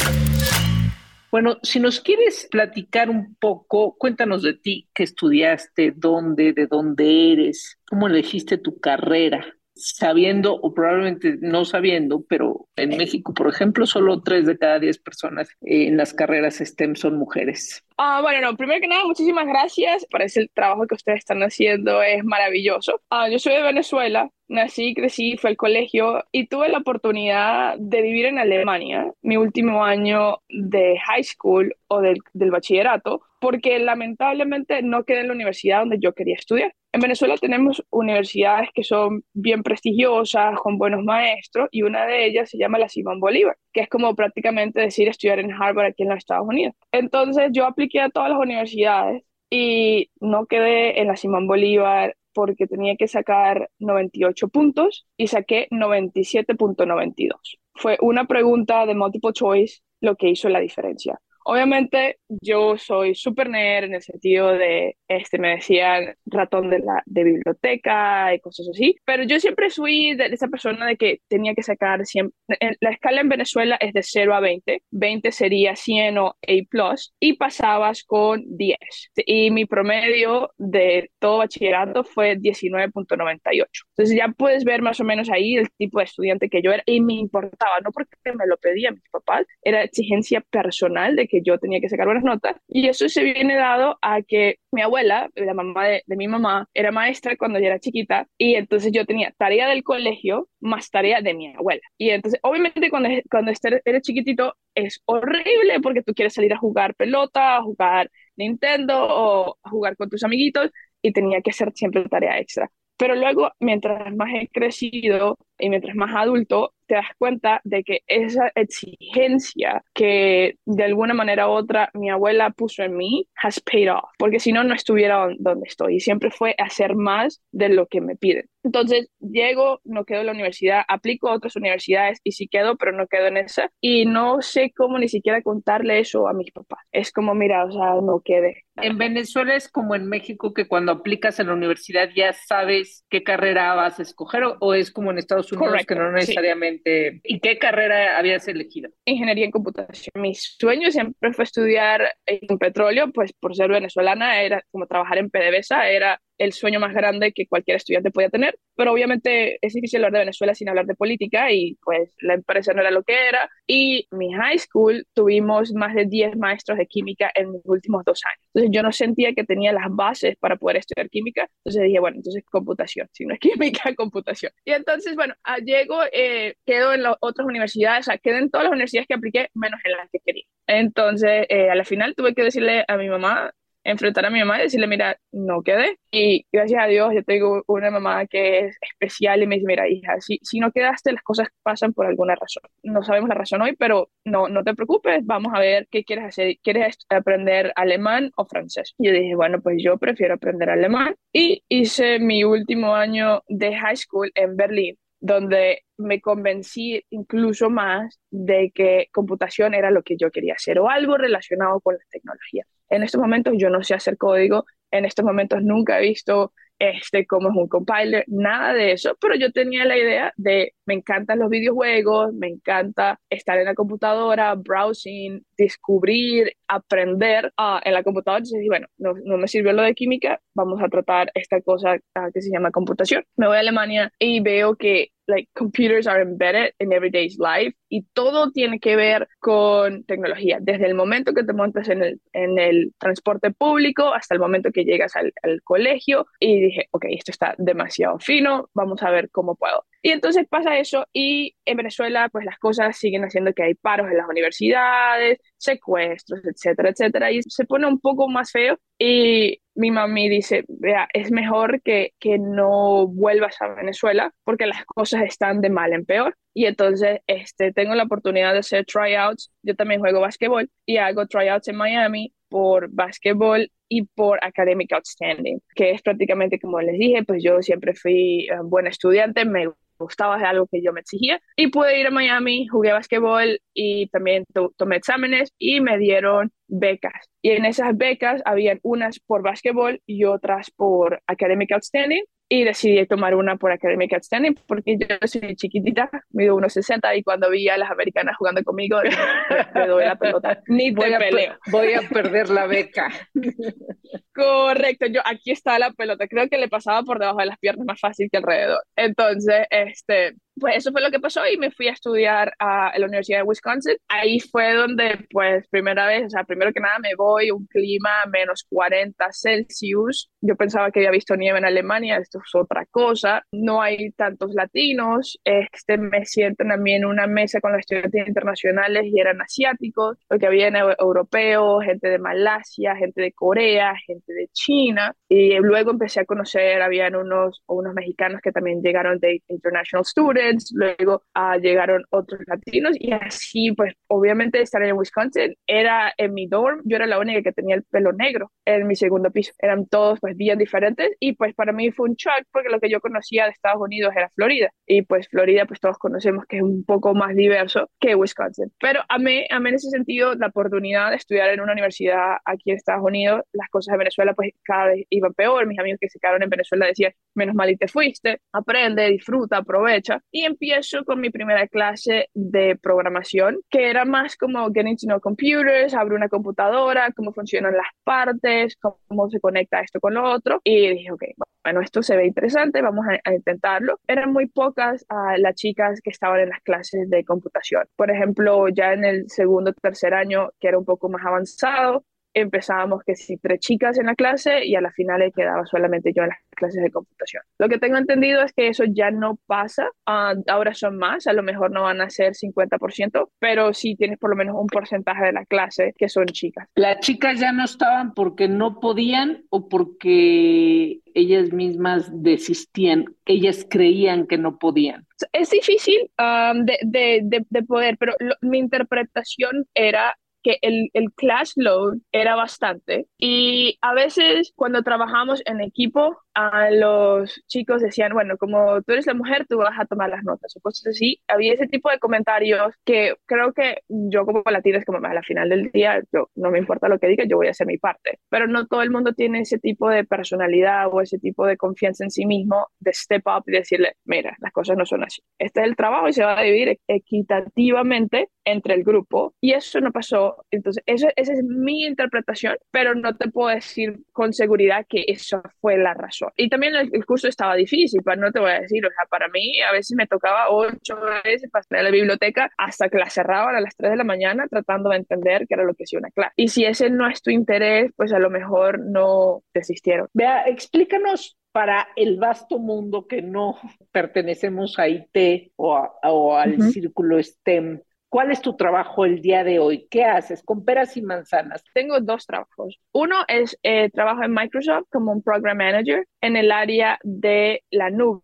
Bueno, 1.32 1.58
si 1.64 1.80
nos 1.80 2.02
quieres 2.02 2.50
platicar 2.52 3.10
un 3.10 3.36
poco, 3.36 3.96
cuéntanos 3.98 4.44
de 4.44 4.56
ti, 4.56 4.90
qué 4.94 5.04
estudiaste, 5.04 5.94
dónde, 5.96 6.52
de 6.52 6.68
dónde 6.68 7.32
eres, 7.32 7.80
cómo 7.90 8.08
elegiste 8.08 8.58
tu 8.58 8.78
carrera 8.82 9.46
sabiendo 9.76 10.56
o 10.56 10.74
probablemente 10.74 11.38
no 11.42 11.66
sabiendo, 11.66 12.24
pero 12.28 12.68
en 12.76 12.90
México, 12.98 13.34
por 13.34 13.48
ejemplo, 13.48 13.86
solo 13.86 14.22
tres 14.22 14.46
de 14.46 14.58
cada 14.58 14.80
diez 14.80 15.00
personas 15.00 15.50
en 15.62 15.98
las 15.98 16.14
carreras 16.14 16.60
STEM 16.60 16.96
son 16.96 17.18
mujeres. 17.18 17.84
Ah, 17.98 18.22
bueno, 18.22 18.42
no, 18.42 18.58
primero 18.58 18.82
que 18.82 18.88
nada, 18.88 19.06
muchísimas 19.06 19.48
gracias. 19.48 20.06
Parece 20.10 20.42
el 20.42 20.50
trabajo 20.50 20.88
que 20.88 20.96
ustedes 20.96 21.20
están 21.20 21.42
haciendo 21.42 22.02
es 22.02 22.24
maravilloso. 22.24 23.02
Ah, 23.10 23.30
yo 23.30 23.40
soy 23.40 23.54
de 23.54 23.62
Venezuela, 23.62 24.30
nací, 24.48 24.94
crecí, 24.94 25.38
fue 25.38 25.52
al 25.52 25.58
colegio 25.58 26.24
y 26.32 26.48
tuve 26.48 26.70
la 26.70 26.80
oportunidad 26.80 27.76
de 27.78 28.02
vivir 28.02 28.26
en 28.26 28.40
Alemania 28.40 29.12
mi 29.22 29.38
último 29.38 29.84
año 29.84 30.40
de 30.50 30.98
high 31.00 31.24
school 31.24 31.76
o 31.88 32.02
del, 32.02 32.20
del 32.34 32.52
bachillerato, 32.52 33.22
porque 33.40 33.80
lamentablemente 33.80 34.82
no 34.82 35.04
quedé 35.04 35.22
en 35.22 35.28
la 35.28 35.34
universidad 35.34 35.80
donde 35.80 36.00
yo 36.00 36.14
quería 36.14 36.36
estudiar. 36.36 36.74
En 36.94 37.02
Venezuela 37.02 37.36
tenemos 37.38 37.84
universidades 37.90 38.70
que 38.72 38.84
son 38.84 39.24
bien 39.34 39.64
prestigiosas, 39.64 40.60
con 40.60 40.78
buenos 40.78 41.04
maestros, 41.04 41.68
y 41.72 41.82
una 41.82 42.06
de 42.06 42.28
ellas 42.28 42.52
se 42.52 42.60
llama 42.60 42.78
la 42.78 42.88
Simón 42.88 43.20
Bolívar, 43.20 43.58
que 43.74 43.82
es 43.82 43.90
como 43.90 44.16
prácticamente 44.16 44.80
decir 44.80 45.08
estudiar 45.08 45.40
en 45.40 45.52
Harvard 45.52 45.88
aquí 45.88 46.04
en 46.04 46.10
los 46.10 46.20
Estados 46.20 46.48
Unidos. 46.48 46.76
Entonces 46.92 47.50
yo 47.52 47.66
apliqué 47.66 48.00
a 48.00 48.10
todas 48.10 48.30
las 48.30 48.38
universidades 48.38 49.24
y 49.50 50.12
no 50.22 50.46
quedé 50.46 51.02
en 51.02 51.08
la 51.08 51.16
Simón 51.16 51.48
Bolívar 51.48 52.16
porque 52.32 52.68
tenía 52.68 52.96
que 52.96 53.08
sacar 53.08 53.72
98 53.80 54.50
puntos 54.50 55.08
y 55.18 55.28
saqué 55.28 55.68
97.92. 55.72 57.58
Fue 57.74 57.98
una 58.02 58.26
pregunta 58.26 58.86
de 58.86 58.94
multiple 58.94 59.34
choice 59.34 59.82
lo 60.00 60.16
que 60.16 60.30
hizo 60.30 60.48
la 60.48 60.60
diferencia. 60.60 61.20
Obviamente 61.46 62.18
yo 62.28 62.78
soy 62.78 63.16
súper 63.16 63.50
nerd 63.50 63.86
en 63.86 63.96
el 63.96 64.02
sentido 64.02 64.50
de, 64.54 64.98
este, 65.08 65.38
me 65.38 65.56
decían 65.56 66.16
ratón 66.26 66.70
de 66.70 66.80
la 66.80 67.02
de 67.06 67.24
biblioteca 67.24 68.34
y 68.34 68.40
cosas 68.40 68.68
así, 68.70 68.96
pero 69.06 69.24
yo 69.24 69.40
siempre 69.40 69.70
fui 69.70 70.16
de 70.16 70.26
esa 70.26 70.48
persona 70.48 70.88
de 70.88 70.98
que 70.98 71.20
tenía 71.28 71.54
que 71.54 71.64
sacar 71.64 72.06
siempre, 72.06 72.36
la 72.80 72.92
escala 72.92 73.22
en 73.22 73.30
Venezuela 73.30 73.78
es 73.80 73.94
de 73.94 74.04
0 74.04 74.36
a 74.36 74.40
20, 74.40 74.84
20 74.92 75.32
sería 75.32 75.76
100 75.76 76.18
o 76.18 76.28
A+, 76.30 76.96
y 77.20 77.34
pasabas 77.34 78.04
con 78.04 78.44
10. 78.46 78.78
Y 79.26 79.52
mi 79.52 79.66
promedio 79.66 80.52
de 80.58 81.12
todo 81.20 81.40
bachillerato 81.40 82.04
fue 82.04 82.38
19.98. 82.38 83.66
Entonces 83.90 84.16
ya 84.16 84.28
puedes 84.30 84.64
ver 84.64 84.82
más 84.82 85.00
o 85.00 85.04
menos 85.04 85.30
ahí 85.30 85.56
el 85.56 85.70
tipo 85.78 86.00
de 86.00 86.06
estudiante 86.06 86.50
que 86.50 86.62
yo 86.62 86.72
era 86.72 86.84
y 86.86 87.02
me 87.02 87.14
importaba, 87.14 87.80
no 87.84 87.92
porque 87.92 88.16
me 88.34 88.48
lo 88.48 88.58
pedían 88.58 88.96
mis 88.96 89.10
papás, 89.10 89.46
era 89.62 89.84
exigencia 89.84 90.42
personal 90.42 91.16
de 91.16 91.28
que 91.28 91.33
yo 91.42 91.58
tenía 91.58 91.80
que 91.80 91.90
sacar 91.90 92.06
buenas 92.06 92.24
notas. 92.24 92.56
Y 92.68 92.88
eso 92.88 93.08
se 93.10 93.24
viene 93.24 93.56
dado 93.56 93.98
a 94.02 94.22
que 94.22 94.58
mi 94.72 94.82
abuela, 94.82 95.30
la 95.36 95.54
mamá 95.54 95.88
de, 95.88 96.04
mi 96.08 96.28
mamá, 96.28 96.68
era 96.74 96.92
maestra 96.92 97.38
cuando 97.38 97.60
yo 97.60 97.66
era 97.68 97.80
chiquita 97.80 98.28
y 98.38 98.56
entonces 98.56 98.92
yo 98.92 99.06
tenía 99.06 99.34
tarea 99.38 99.68
del 99.68 99.84
colegio 99.84 100.50
más 100.60 100.90
tarea 100.90 101.22
de 101.22 101.34
mi 101.34 101.54
abuela. 101.56 101.82
Y 101.98 102.10
entonces, 102.10 102.40
obviamente, 102.44 102.90
cuando, 102.90 103.10
cuando 103.30 103.52
eres 103.86 104.02
chiquitito 104.02 104.56
es 104.76 105.02
horrible 105.06 105.80
porque 105.82 106.04
tú 106.04 106.14
quieres 106.14 106.34
salir 106.34 106.54
a 106.54 106.58
jugar 106.58 106.96
pelota, 106.96 107.58
a 107.58 107.64
jugar 107.64 108.12
Nintendo 108.36 108.96
o 109.00 109.58
jugar 109.64 109.96
con 109.98 110.10
tus 110.10 110.24
amiguitos 110.24 110.72
y 111.02 111.12
tenía 111.14 111.42
que 111.42 111.52
hacer 111.52 111.72
siempre 111.74 112.08
tarea 112.10 112.40
extra. 112.40 112.70
Pero 112.98 113.16
luego, 113.16 113.52
mientras 113.60 114.16
más 114.16 114.30
he 114.34 114.48
crecido 114.50 115.38
y 115.64 115.70
mientras 115.70 115.96
más 115.96 116.14
adulto, 116.14 116.74
te 116.88 116.96
das 116.96 117.08
cuenta 117.18 117.62
de 117.64 117.86
que 117.86 118.02
esa 118.08 118.52
exigencia 118.56 119.82
que 119.94 120.58
de 120.66 120.84
alguna 120.84 121.14
manera 121.14 121.48
u 121.48 121.52
otra 121.52 121.90
mi 121.94 122.10
abuela 122.10 122.50
puso 122.50 122.84
en 122.84 122.98
mí 122.98 123.30
has 123.42 123.62
paid 123.62 123.90
off, 123.94 124.10
porque 124.18 124.42
si 124.42 124.52
no, 124.52 124.66
no 124.66 124.76
estuviera 124.76 125.26
donde 125.40 125.66
estoy 125.66 125.96
y 125.96 126.00
siempre 126.02 126.32
fue 126.32 126.54
hacer 126.58 126.96
más 126.96 127.42
de 127.54 127.70
lo 127.70 127.88
que 127.88 128.02
me 128.02 128.18
piden. 128.18 128.50
Entonces, 128.64 129.10
llego, 129.20 129.82
no 129.84 130.06
quedo 130.06 130.22
en 130.22 130.28
la 130.28 130.32
universidad, 130.32 130.84
aplico 130.88 131.30
a 131.30 131.34
otras 131.34 131.56
universidades 131.56 132.20
y 132.24 132.32
sí 132.32 132.48
quedo, 132.48 132.78
pero 132.78 132.94
no 132.94 133.08
quedo 133.08 133.28
en 133.28 133.38
esa. 133.38 133.70
Y 133.82 134.06
no 134.06 134.42
sé 134.42 134.72
cómo 134.76 134.98
ni 134.98 135.10
siquiera 135.10 135.42
contarle 135.42 136.00
eso 136.00 136.30
a 136.30 136.34
mis 136.34 136.52
papás. 136.52 136.80
Es 136.94 137.12
como, 137.12 137.36
mira, 137.36 137.66
o 137.66 137.72
sea, 137.72 137.96
no 138.02 138.22
quede. 138.24 138.64
En 138.78 138.98
Venezuela 138.98 139.56
es 139.56 139.70
como 139.70 139.96
en 139.96 140.08
México 140.08 140.54
que 140.54 140.68
cuando 140.68 140.94
aplicas 140.94 141.40
en 141.40 141.48
la 141.48 141.54
universidad 141.54 142.10
ya 142.16 142.34
sabes 142.34 143.06
qué 143.10 143.22
carrera 143.22 143.76
vas 143.76 144.00
a 144.00 144.02
escoger 144.02 144.44
o, 144.60 144.74
es 144.74 144.92
como 144.92 145.12
en 145.12 145.20
Estados 145.20 145.52
Unidos 145.52 145.53
que 145.88 145.96
no 145.96 146.12
necesariamente. 146.12 147.22
¿Y 147.24 147.40
qué 147.40 147.58
carrera 147.58 148.18
habías 148.18 148.48
elegido? 148.48 148.90
Ingeniería 149.06 149.46
en 149.46 149.52
computación. 149.52 150.12
Mi 150.16 150.36
sueño 150.36 150.92
siempre 150.92 151.34
fue 151.34 151.44
estudiar 151.44 152.16
en 152.26 152.58
petróleo, 152.58 153.12
pues 153.12 153.34
por 153.34 153.56
ser 153.56 153.70
venezolana 153.70 154.42
era 154.42 154.64
como 154.72 154.88
trabajar 154.88 155.18
en 155.18 155.30
PDVSA, 155.30 155.90
era 155.90 156.22
el 156.44 156.54
sueño 156.54 156.80
más 156.80 156.94
grande 156.94 157.32
que 157.32 157.48
cualquier 157.48 157.78
estudiante 157.78 158.12
podía 158.12 158.30
tener, 158.30 158.58
pero 158.76 158.92
obviamente 158.92 159.58
es 159.62 159.74
difícil 159.74 160.00
hablar 160.00 160.14
de 160.14 160.20
Venezuela 160.20 160.54
sin 160.54 160.70
hablar 160.70 160.86
de 160.86 160.96
política 160.96 161.52
y 161.52 161.76
pues 161.84 162.14
la 162.20 162.34
empresa 162.34 162.74
no 162.74 162.82
era 162.82 162.92
lo 162.92 163.04
que 163.04 163.28
era 163.28 163.50
y 163.68 164.08
mi 164.12 164.34
high 164.34 164.60
school 164.60 165.06
tuvimos 165.14 165.74
más 165.74 165.96
de 165.96 166.06
10 166.06 166.38
maestros 166.38 166.78
de 166.78 166.88
química 166.88 167.32
en 167.36 167.52
mis 167.52 167.62
últimos 167.66 168.04
dos 168.06 168.22
años. 168.26 168.48
Entonces 168.54 168.72
yo 168.74 168.84
no 168.84 168.92
sentía 168.92 169.34
que 169.34 169.44
tenía 169.44 169.74
las 169.74 169.88
bases 169.90 170.36
para 170.38 170.58
poder 170.58 170.78
estudiar 170.78 171.10
química, 171.10 171.50
entonces 171.64 171.84
dije, 171.84 172.00
bueno, 172.00 172.18
entonces 172.18 172.44
computación, 172.50 173.08
si 173.12 173.26
no 173.26 173.34
es 173.34 173.40
química, 173.40 173.94
computación. 173.96 174.52
Y 174.66 174.72
entonces, 174.72 175.16
bueno, 175.16 175.34
ah, 175.44 175.58
llego, 175.58 176.00
eh, 176.12 176.56
quedo 176.66 176.94
en 176.94 177.04
las 177.04 177.16
otras 177.20 177.48
universidades, 177.48 178.08
o 178.08 178.12
sea, 178.12 178.18
quedé 178.18 178.40
en 178.40 178.50
todas 178.50 178.66
las 178.66 178.74
universidades 178.74 179.08
que 179.08 179.14
apliqué, 179.14 179.50
menos 179.54 179.80
en 179.84 179.92
las 179.94 180.10
que 180.12 180.20
quería. 180.20 180.44
Entonces, 180.68 181.46
eh, 181.50 181.70
a 181.70 181.76
la 181.76 181.86
final 181.86 182.16
tuve 182.16 182.34
que 182.34 182.44
decirle 182.44 182.86
a 182.88 182.98
mi 182.98 183.10
mamá, 183.10 183.54
enfrentar 183.84 184.26
a 184.26 184.30
mi 184.30 184.40
mamá 184.40 184.60
y 184.60 184.64
decirle, 184.64 184.88
mira, 184.88 185.18
no 185.32 185.62
quedé. 185.62 185.98
Y 186.12 186.46
gracias 186.52 186.84
a 186.84 186.88
Dios 186.88 187.14
yo 187.14 187.24
tengo 187.24 187.64
una 187.68 187.92
mamá 187.92 188.26
que 188.28 188.60
es 188.60 188.78
especial 188.82 189.44
y 189.44 189.48
me 189.48 189.56
dice, 189.56 189.68
mira, 189.68 189.90
hija, 189.90 190.20
si, 190.22 190.40
si 190.42 190.60
no 190.60 190.72
quedaste, 190.72 191.12
las 191.12 191.24
cosas 191.24 191.48
pasan 191.64 191.94
por 191.94 192.06
alguna 192.06 192.36
razón. 192.36 192.64
No 192.84 193.04
sabemos 193.04 193.30
la 193.30 193.36
razón 193.36 193.62
hoy, 193.62 193.76
pero 193.76 194.10
no, 194.26 194.48
no 194.48 194.64
te 194.64 194.76
preocupes, 194.76 195.26
vamos 195.26 195.54
a 195.56 195.60
ver 195.60 195.88
qué 195.92 196.04
quieres 196.04 196.26
hacer. 196.26 196.58
¿Quieres 196.64 196.98
aprender 197.10 197.74
alemán 197.76 198.32
o 198.36 198.46
francés? 198.46 198.94
Y 198.98 199.08
yo 199.08 199.14
dije, 199.14 199.36
bueno, 199.36 199.62
pues 199.62 199.78
yo 199.84 199.98
prefiero 199.98 200.36
aprender 200.36 200.70
alemán. 200.70 201.16
Y 201.34 201.64
hice 201.70 202.20
mi 202.20 202.44
último 202.44 202.96
año 202.96 203.44
de 203.48 203.76
high 203.76 203.98
school 203.98 204.32
en 204.36 204.56
Berlín 204.56 204.98
donde 205.24 205.84
me 206.04 206.22
convencí 206.22 207.04
incluso 207.10 207.70
más 207.70 208.20
de 208.30 208.72
que 208.74 209.08
computación 209.12 209.74
era 209.74 209.92
lo 209.92 210.04
que 210.04 210.18
yo 210.18 210.32
quería 210.32 210.54
hacer 210.54 210.80
o 210.80 210.90
algo 210.90 211.18
relacionado 211.18 211.80
con 211.82 211.96
la 211.96 212.04
tecnología. 212.10 212.66
En 212.90 213.04
estos 213.04 213.20
momentos 213.20 213.54
yo 213.58 213.70
no 213.70 213.84
sé 213.84 213.96
hacer 213.96 214.18
código, 214.18 214.66
en 214.92 215.06
estos 215.06 215.26
momentos 215.26 215.64
nunca 215.64 216.00
he 216.00 216.04
visto 216.04 216.54
este, 216.80 217.26
cómo 217.26 217.50
es 217.50 217.56
un 217.56 217.68
compiler, 217.68 218.26
nada 218.28 218.74
de 218.74 218.92
eso, 218.92 219.18
pero 219.20 219.36
yo 219.36 219.52
tenía 219.52 219.86
la 219.86 219.98
idea 219.98 220.34
de, 220.38 220.74
me 220.86 220.94
encantan 220.96 221.40
los 221.40 221.50
videojuegos, 221.50 222.34
me 222.34 222.48
encanta 222.48 223.20
estar 223.30 223.58
en 223.58 223.66
la 223.66 223.76
computadora, 223.76 224.56
browsing, 224.56 225.42
descubrir, 225.58 226.54
aprender 226.68 227.54
uh, 227.58 227.80
en 227.84 227.94
la 227.94 228.04
computadora. 228.04 228.40
Entonces, 228.40 228.66
bueno, 228.68 228.88
no, 228.98 229.14
no, 229.24 229.38
me 229.38 229.48
sirvió 229.48 229.74
lo 229.74 229.84
de 229.84 229.94
química, 229.94 230.42
vamos 230.54 230.82
a 230.82 230.90
tratar 230.90 231.32
esta 231.34 231.62
cosa 231.62 231.96
uh, 231.96 232.32
que 232.34 232.42
se 232.42 232.52
llama 232.52 232.72
computación. 232.72 233.24
Me 233.38 233.48
voy 233.48 233.58
a 233.58 233.62
Alemania 233.62 234.12
y 234.20 234.40
veo 234.40 234.76
que 234.76 235.10
like 235.28 235.48
computers 235.54 236.06
are 236.06 236.22
embedded 236.22 236.74
in 236.80 236.92
everyday's 236.92 237.38
life 237.40 237.74
y 237.90 238.04
todo 238.14 238.52
tiene 238.52 238.80
que 238.80 238.96
ver 238.96 239.28
con 239.40 240.04
tecnología, 240.04 240.58
desde 240.62 240.86
el 240.86 240.96
momento 240.96 241.34
que 241.34 241.44
te 241.44 241.54
montas 241.54 241.88
en 241.90 242.04
el, 242.04 242.22
en 242.34 242.60
el 242.60 242.94
transporte 242.98 243.52
público 243.52 244.14
hasta 244.14 244.36
el 244.36 244.42
momento 244.42 244.72
que 244.72 244.84
llegas 244.84 245.16
al, 245.16 245.32
al 245.44 245.62
colegio 245.64 246.26
y 246.40 246.60
dije, 246.60 246.88
ok, 246.92 247.06
esto 247.10 247.32
está 247.32 247.56
demasiado 247.58 248.20
fino, 248.20 248.70
vamos 248.74 249.02
a 249.04 249.12
ver 249.12 249.30
cómo 249.32 249.56
puedo. 249.56 249.86
Y 250.06 250.12
entonces 250.12 250.46
pasa 250.50 250.78
eso 250.78 251.08
y 251.14 251.56
en 251.66 251.78
Venezuela 251.78 252.28
pues 252.30 252.44
las 252.44 252.60
cosas 252.60 252.98
siguen 252.98 253.24
haciendo 253.24 253.54
que 253.54 253.64
hay 253.64 253.74
paros 253.74 254.12
en 254.12 254.18
las 254.18 254.28
universidades, 254.28 255.40
secuestros, 255.58 256.42
etcétera, 256.44 256.90
etcétera, 256.90 257.32
y 257.32 257.42
se 257.44 257.64
pone 257.66 257.88
un 257.88 258.02
poco 258.02 258.28
más 258.28 258.52
feo 258.52 258.78
y 259.00 259.62
mi 259.76 259.92
mami 259.92 260.28
dice, 260.28 260.66
vea, 260.68 261.08
es 261.14 261.32
mejor 261.32 261.82
que, 261.82 262.12
que 262.20 262.38
no 262.38 263.08
vuelvas 263.08 263.62
a 263.62 263.70
Venezuela 263.70 264.34
porque 264.44 264.66
las 264.66 264.84
cosas 264.86 265.24
están 265.24 265.62
de 265.62 265.70
mal 265.70 265.94
en 265.94 266.06
peor. 266.06 266.38
Y 266.54 266.66
entonces 266.66 267.22
este, 267.26 267.72
tengo 267.72 267.96
la 267.96 268.04
oportunidad 268.04 268.52
de 268.54 268.60
hacer 268.60 268.86
tryouts, 268.86 269.52
yo 269.64 269.74
también 269.76 270.02
juego 270.02 270.20
básquetbol 270.20 270.70
y 270.86 270.98
hago 270.98 271.26
tryouts 271.28 271.70
en 271.70 271.78
Miami 271.78 272.34
por 272.54 272.88
básquetbol 272.92 273.68
y 273.90 274.04
por 274.04 274.38
Academic 274.44 274.94
Outstanding, 274.94 275.60
que 275.74 275.90
es 275.90 276.04
prácticamente 276.04 276.60
como 276.60 276.80
les 276.82 277.00
dije, 277.00 277.24
pues 277.24 277.42
yo 277.44 277.64
siempre 277.64 277.96
fui 277.96 278.48
uh, 278.52 278.64
buena 278.64 278.90
estudiante, 278.90 279.44
me 279.44 279.70
gustaba, 279.98 280.38
es 280.38 280.44
algo 280.44 280.68
que 280.68 280.84
yo 280.84 280.94
me 280.94 281.00
exigía. 281.00 281.42
Y 281.56 281.70
pude 281.72 282.00
ir 282.00 282.06
a 282.06 282.12
Miami, 282.12 282.68
jugué 282.68 282.92
básquetbol 282.92 283.60
y 283.74 284.08
también 284.10 284.46
tomé 284.78 284.98
exámenes 284.98 285.52
y 285.58 285.82
me 285.82 285.98
dieron 285.98 286.52
becas. 286.68 287.28
Y 287.42 287.50
en 287.50 287.66
esas 287.66 287.98
becas 287.98 288.44
habían 288.46 288.80
unas 288.84 289.20
por 289.20 289.42
básquetbol 289.42 290.00
y 290.06 290.26
otras 290.26 290.70
por 290.70 291.24
Academic 291.26 291.72
Outstanding. 291.72 292.24
Y 292.54 292.64
decidí 292.64 293.04
tomar 293.08 293.34
una 293.34 293.56
por 293.56 293.72
Academic 293.72 294.14
Outstanding 294.14 294.54
porque 294.68 294.96
yo 295.00 295.08
soy 295.26 295.56
chiquitita, 295.56 296.12
mido 296.30 296.56
1,60 296.56 297.18
y 297.18 297.24
cuando 297.24 297.50
vi 297.50 297.68
a 297.68 297.80
las 297.80 297.90
americanas 297.90 298.38
jugando 298.38 298.64
conmigo, 298.64 299.00
me 299.74 299.88
doy 299.88 300.06
la 300.06 300.16
pelota, 300.16 300.62
ni 300.68 300.92
voy 300.92 301.10
te 301.10 301.18
peleo. 301.18 301.58
Voy 301.72 301.94
a 301.94 302.08
perder 302.08 302.52
la 302.52 302.68
beca. 302.68 303.10
Correcto, 304.36 305.08
yo 305.08 305.22
aquí 305.26 305.50
está 305.50 305.80
la 305.80 305.94
pelota, 305.94 306.28
creo 306.28 306.48
que 306.48 306.60
le 306.60 306.68
pasaba 306.68 307.02
por 307.02 307.18
debajo 307.18 307.40
de 307.40 307.48
las 307.48 307.58
piernas 307.58 307.88
más 307.88 308.00
fácil 308.00 308.30
que 308.32 308.38
alrededor. 308.38 308.84
Entonces, 308.96 309.66
este, 309.72 310.36
pues 310.60 310.78
eso 310.78 310.92
fue 310.92 311.02
lo 311.02 311.12
que 311.12 311.20
pasó 311.20 311.42
y 311.48 311.58
me 311.58 311.72
fui 311.72 311.88
a 311.88 311.94
estudiar 311.94 312.54
a 312.60 312.98
la 312.98 313.06
Universidad 313.06 313.40
de 313.40 313.44
Wisconsin. 313.44 313.96
Ahí 314.08 314.40
fue 314.40 314.74
donde, 314.74 315.26
pues, 315.32 315.68
primera 315.70 316.06
vez, 316.06 316.26
o 316.28 316.30
sea, 316.30 316.44
primero 316.44 316.72
que 316.72 316.80
nada 316.80 317.00
me 317.00 317.16
voy, 317.16 317.52
un 317.52 317.66
clima 317.68 318.10
menos 318.32 318.66
40 318.70 319.28
Celsius. 319.32 320.30
Yo 320.42 320.56
pensaba 320.56 320.92
que 320.92 321.00
había 321.00 321.12
visto 321.12 321.36
nieve 321.36 321.58
en 321.58 321.66
Alemania, 321.66 322.18
esto 322.18 322.40
es 322.46 322.56
otra 322.56 322.86
cosa. 322.86 323.44
No 323.52 323.82
hay 323.82 324.12
tantos 324.12 324.54
latinos. 324.54 325.40
Este, 325.44 325.98
me 325.98 326.26
siento 326.26 326.64
también 326.64 327.04
en 327.04 327.06
una 327.06 327.28
mesa 327.28 327.60
con 327.60 327.72
los 327.72 327.80
estudiantes 327.80 328.28
internacionales 328.28 329.06
y 329.06 329.20
eran 329.20 329.42
asiáticos, 329.42 330.18
porque 330.28 330.46
había 330.46 330.68
europeos, 331.00 331.84
gente 331.84 332.10
de 332.10 332.20
Malasia, 332.20 332.96
gente 332.96 333.22
de 333.22 333.32
Corea, 333.34 333.96
gente 334.06 334.34
de 334.34 334.48
China. 334.54 335.16
Y 335.28 335.58
luego 335.58 335.92
empecé 335.92 336.22
a 336.22 336.26
conocer, 336.26 336.82
habían 336.82 337.16
unos, 337.16 337.64
unos 337.68 337.94
mexicanos 337.94 338.42
que 338.42 338.52
también 338.52 338.82
llegaron 338.82 339.20
de 339.20 339.42
International 339.48 340.06
Students 340.06 340.43
luego 340.74 341.24
uh, 341.36 341.60
llegaron 341.60 342.04
otros 342.10 342.42
latinos 342.48 342.96
y 343.00 343.12
así 343.12 343.72
pues 343.72 343.94
obviamente 344.08 344.62
estar 344.62 344.84
en 344.84 344.96
Wisconsin 344.96 345.56
era 345.68 346.14
en 346.18 346.34
mi 346.34 346.48
dorm, 346.48 346.82
yo 346.86 346.98
era 346.98 347.08
la 347.08 347.20
única 347.20 347.42
que 347.42 347.52
tenía 347.52 347.76
el 347.76 347.84
pelo 347.84 348.14
negro 348.14 348.52
en 348.66 348.88
mi 348.88 348.96
segundo 348.96 349.32
piso, 349.32 349.54
eran 349.60 349.88
todos 349.88 350.20
pues 350.20 350.36
bien 350.38 350.58
diferentes 350.58 351.12
y 351.20 351.34
pues 351.34 351.54
para 351.54 351.72
mí 351.72 351.92
fue 351.92 352.10
un 352.10 352.16
shock 352.16 352.46
porque 352.52 352.70
lo 352.70 352.80
que 352.80 352.90
yo 352.90 353.00
conocía 353.00 353.46
de 353.46 353.52
Estados 353.52 353.82
Unidos 353.82 354.14
era 354.16 354.30
Florida 354.36 354.70
y 354.86 355.02
pues 355.04 355.28
Florida 355.28 355.66
pues 355.66 355.80
todos 355.80 355.98
conocemos 355.98 356.46
que 356.48 356.58
es 356.58 356.64
un 356.64 356.84
poco 356.84 357.14
más 357.14 357.36
diverso 357.36 357.90
que 358.00 358.16
Wisconsin, 358.16 358.72
pero 358.80 359.02
a 359.08 359.18
mí, 359.20 359.46
a 359.50 359.60
mí 359.60 359.70
en 359.70 359.76
ese 359.76 359.90
sentido 359.90 360.36
la 360.36 360.48
oportunidad 360.48 361.10
de 361.10 361.18
estudiar 361.18 361.50
en 361.50 361.62
una 361.62 361.74
universidad 361.74 362.38
aquí 362.46 362.72
en 362.72 362.78
Estados 362.78 363.04
Unidos, 363.04 363.42
las 363.52 363.70
cosas 363.70 363.94
de 363.94 363.98
Venezuela 363.98 364.34
pues 364.34 364.52
cada 364.64 364.88
vez 364.88 365.06
iban 365.10 365.34
peor, 365.34 365.68
mis 365.68 365.80
amigos 365.80 366.00
que 366.00 366.10
se 366.10 366.20
quedaron 366.20 366.44
en 366.44 366.50
Venezuela 366.50 366.86
decían 366.86 367.14
menos 367.36 367.56
mal 367.56 367.70
y 367.70 367.78
te 367.78 367.88
fuiste, 367.88 368.42
aprende, 368.52 369.10
disfruta, 369.10 369.58
aprovecha 369.58 370.22
y 370.34 370.46
empiezo 370.46 371.06
con 371.06 371.22
mi 371.22 371.30
primera 371.30 371.68
clase 371.68 372.28
de 372.34 372.76
programación, 372.76 373.60
que 373.70 373.92
era 373.92 374.04
más 374.04 374.36
como 374.36 374.66
getting 374.74 374.98
to 374.98 375.06
know 375.06 375.20
computers, 375.20 375.94
abro 375.94 376.16
una 376.16 376.28
computadora, 376.28 377.12
cómo 377.16 377.32
funcionan 377.32 377.74
las 377.78 377.86
partes, 378.04 378.76
cómo 378.82 379.30
se 379.30 379.40
conecta 379.40 379.82
esto 379.82 380.00
con 380.00 380.16
lo 380.16 380.24
otro. 380.24 380.60
Y 380.64 380.90
dije, 380.90 381.12
ok, 381.12 381.24
bueno, 381.64 381.82
esto 381.82 382.02
se 382.02 382.18
ve 382.18 382.26
interesante, 382.26 382.82
vamos 382.82 383.06
a, 383.08 383.32
intentarlo. 383.32 384.00
Eran 384.08 384.34
muy 384.34 384.48
pocas 384.48 385.06
uh, 385.12 385.40
las 385.40 385.54
chicas 385.54 386.02
que 386.02 386.10
estaban 386.10 386.40
en 386.40 386.50
las 386.50 386.62
clases 386.62 387.08
de 387.12 387.24
computación. 387.24 387.84
Por 387.96 388.10
ejemplo, 388.10 388.68
ya 388.70 388.94
en 388.94 389.06
el 389.06 389.30
segundo 389.30 389.72
tercer 389.74 390.16
año, 390.16 390.50
que 390.60 390.70
era 390.70 390.80
un 390.80 390.86
poco 390.86 391.10
más 391.10 391.24
avanzado, 391.24 392.04
empezábamos 392.34 393.04
que 393.06 393.16
si 393.16 393.38
tres 393.38 393.60
chicas 393.60 393.98
en 393.98 394.08
la 394.08 394.16
clase 394.16 394.66
y 394.66 394.76
a 394.76 394.82
la 394.82 394.92
final 394.92 395.32
quedaba 395.36 395.66
solamente 395.66 396.12
yo 396.16 396.24
en 396.24 396.30
las 396.30 396.40
clases 396.56 396.84
de 396.84 396.92
computación. 396.92 397.44
Lo 397.60 397.70
que 397.70 397.78
tengo 397.78 397.98
entendido 397.98 398.42
es 398.44 398.54
que 398.54 398.68
eso 398.68 398.84
ya 398.88 399.12
no 399.12 399.40
pasa, 399.46 399.90
ah, 400.06 400.34
ahora 400.48 400.74
son 400.74 400.98
más, 400.98 401.28
a 401.28 401.34
lo 401.34 401.44
mejor 401.44 401.72
no 401.72 401.84
van 401.84 402.02
a 402.02 402.10
ser 402.10 402.34
50%, 402.34 403.30
pero 403.40 403.74
sí 403.74 403.96
tienes 403.96 404.18
por 404.18 404.30
lo 404.30 404.36
menos 404.36 404.56
un 404.58 404.68
porcentaje 404.68 405.26
de 405.26 405.34
la 405.34 405.46
clase 405.46 405.94
que 405.98 406.10
son 406.10 406.26
chicas. 406.28 406.68
¿Las 406.76 407.00
chicas 407.00 407.40
ya 407.40 407.52
no 407.52 407.66
estaban 407.66 408.14
porque 408.14 408.48
no 408.48 408.80
podían 408.80 409.44
o 409.50 409.68
porque 409.70 411.00
ellas 411.14 411.52
mismas 411.52 412.10
desistían, 412.12 413.06
ellas 413.26 413.66
creían 413.70 414.28
que 414.28 414.38
no 414.38 414.58
podían? 414.58 415.06
Es 415.32 415.52
difícil 415.52 416.10
ah, 416.18 416.54
de, 416.56 416.78
de, 416.84 417.46
de, 417.50 417.64
poder, 417.64 417.98
pero 417.98 418.14
mi 418.42 418.60
interpretación 418.60 419.66
era 419.74 420.18
que 420.44 420.58
el, 420.62 420.90
el 420.94 421.12
class 421.14 421.54
load 421.56 421.98
era 422.12 422.36
bastante 422.36 423.08
y 423.18 423.78
a 423.82 423.94
veces 423.94 424.54
cuando 424.56 424.84
trabajamos 424.84 425.42
en 425.46 425.62
equipo 425.62 426.18
a 426.34 426.72
los 426.72 427.44
chicos 427.48 427.82
decían, 427.82 428.14
bueno, 428.14 428.38
como 428.38 428.82
tú 428.82 428.94
eres 428.94 429.06
la 429.06 429.14
mujer, 429.14 429.46
tú 429.48 429.58
vas 429.58 429.80
a 429.80 429.86
tomar 429.86 430.10
las 430.10 430.24
notas 430.24 430.56
o 430.56 430.62
cosas 430.62 430.88
así. 430.88 431.22
Había 431.28 431.54
ese 431.54 431.68
tipo 431.68 431.90
de 431.90 432.00
comentarios 432.00 432.74
que 432.86 433.16
creo 433.26 433.54
que 433.54 433.82
yo 433.88 434.26
como 434.26 434.44
latina 434.50 434.80
es 434.80 434.86
como 434.86 435.06
a 435.06 435.14
la 435.14 435.22
final 435.22 435.50
del 435.50 435.72
día, 435.72 436.02
yo, 436.12 436.30
no 436.36 436.52
me 436.52 436.60
importa 436.60 436.88
lo 436.88 437.00
que 437.00 437.08
diga, 437.08 437.26
yo 437.26 437.38
voy 437.38 437.48
a 437.48 437.52
hacer 437.52 437.68
mi 437.68 437.78
parte. 437.78 438.20
Pero 438.30 438.48
no 438.48 438.68
todo 438.68 438.82
el 438.82 438.92
mundo 438.92 439.14
tiene 439.14 439.42
ese 439.42 439.60
tipo 439.60 439.90
de 439.90 440.04
personalidad 440.06 440.88
o 440.92 441.02
ese 441.02 441.20
tipo 441.20 441.46
de 441.46 441.58
confianza 441.58 442.04
en 442.04 442.12
sí 442.12 442.26
mismo 442.26 442.68
de 442.80 442.94
step 442.94 443.24
up 443.28 443.44
y 443.48 443.52
decirle, 443.52 443.94
mira, 444.06 444.36
las 444.40 444.52
cosas 444.52 444.78
no 444.78 444.86
son 444.86 445.04
así. 445.04 445.22
Este 445.38 445.62
es 445.62 445.68
el 445.68 445.76
trabajo 445.76 446.08
y 446.08 446.14
se 446.14 446.24
va 446.24 446.40
a 446.40 446.44
dividir 446.44 446.80
equitativamente 446.88 448.30
entre 448.46 448.76
el 448.76 448.84
grupo 448.84 449.34
y 449.42 449.54
eso 449.54 449.80
no 449.82 449.92
pasó. 449.92 450.46
Entonces, 450.52 450.84
eso, 450.86 451.08
esa 451.16 451.34
es 451.34 451.44
mi 451.44 451.86
interpretación, 451.86 452.58
pero 452.72 452.96
no 452.96 453.16
te 453.16 453.30
puedo 453.30 453.50
decir 453.50 454.00
con 454.12 454.34
seguridad 454.34 454.86
que 454.88 455.06
eso 455.08 455.42
fue 455.62 455.78
la 455.78 455.94
razón 455.94 456.14
y 456.36 456.50
también 456.50 456.76
el, 456.76 457.06
curso 457.06 457.28
estaba 457.28 457.56
difícil, 457.56 458.02
pero 458.04 458.22
no 458.22 458.32
te 458.32 458.40
voy 458.40 458.52
a 458.52 458.62
decir, 458.62 458.86
o 458.86 458.90
sea, 458.90 459.06
para 459.10 459.28
mí 459.30 459.60
a 459.62 459.72
veces 459.72 459.96
me 459.98 460.08
tocaba 460.08 460.50
ocho 460.50 460.98
veces 461.24 461.50
pasar 461.52 461.80
a 461.80 461.84
la 461.84 461.92
biblioteca 461.92 462.52
hasta 462.58 462.90
que 462.90 462.98
la 462.98 463.10
cerraban 463.10 463.56
a 463.56 463.62
las 463.62 463.76
tres 463.76 463.92
de 463.92 463.98
la 463.98 464.04
mañana 464.04 464.48
tratando 464.50 464.90
de 464.90 464.98
entender 464.98 465.46
qué 465.48 465.56
era 465.56 465.64
lo 465.64 465.74
que 465.74 465.84
hacía 465.84 466.00
una 466.00 466.12
clase. 466.12 466.34
Y 466.36 466.48
si 466.48 466.66
ese 466.66 466.90
no 466.90 467.08
es 467.08 467.22
tu 467.22 467.32
interés, 467.32 467.92
pues 467.96 468.14
a 468.14 468.20
lo 468.20 468.30
mejor 468.30 468.80
no 468.80 469.44
desistieron. 469.54 470.08
Vea, 470.14 470.48
explícanos 470.48 471.38
para 471.52 471.88
el 471.96 472.18
vasto 472.18 472.58
mundo 472.58 473.06
que 473.08 473.22
no 473.22 473.58
pertenecemos 473.92 474.80
a 474.80 474.88
IT 474.88 475.52
o, 475.56 475.90
o 476.04 476.36
al 476.36 476.62
círculo 476.72 477.22
STEM. 477.22 477.82
¿Cuál 478.14 478.30
es 478.30 478.42
tu 478.44 478.56
trabajo 478.56 479.06
el 479.06 479.24
día 479.24 479.44
de 479.44 479.58
hoy? 479.58 479.88
¿Qué 479.90 480.04
haces 480.04 480.44
con 480.44 480.64
peras 480.64 480.96
y 480.98 481.02
manzanas? 481.02 481.64
Tengo 481.74 482.00
dos 482.00 482.28
trabajos. 482.28 482.80
Uno 482.92 483.16
es 483.28 483.58
eh, 483.64 483.90
trabajo 483.90 484.22
en 484.22 484.36
Microsoft 484.36 484.86
como 484.92 485.12
un 485.12 485.24
Program 485.24 485.58
Manager 485.58 486.08
en 486.22 486.36
el 486.36 486.52
área 486.52 487.00
de 487.02 487.64
la 487.72 487.90
nube. 487.90 488.22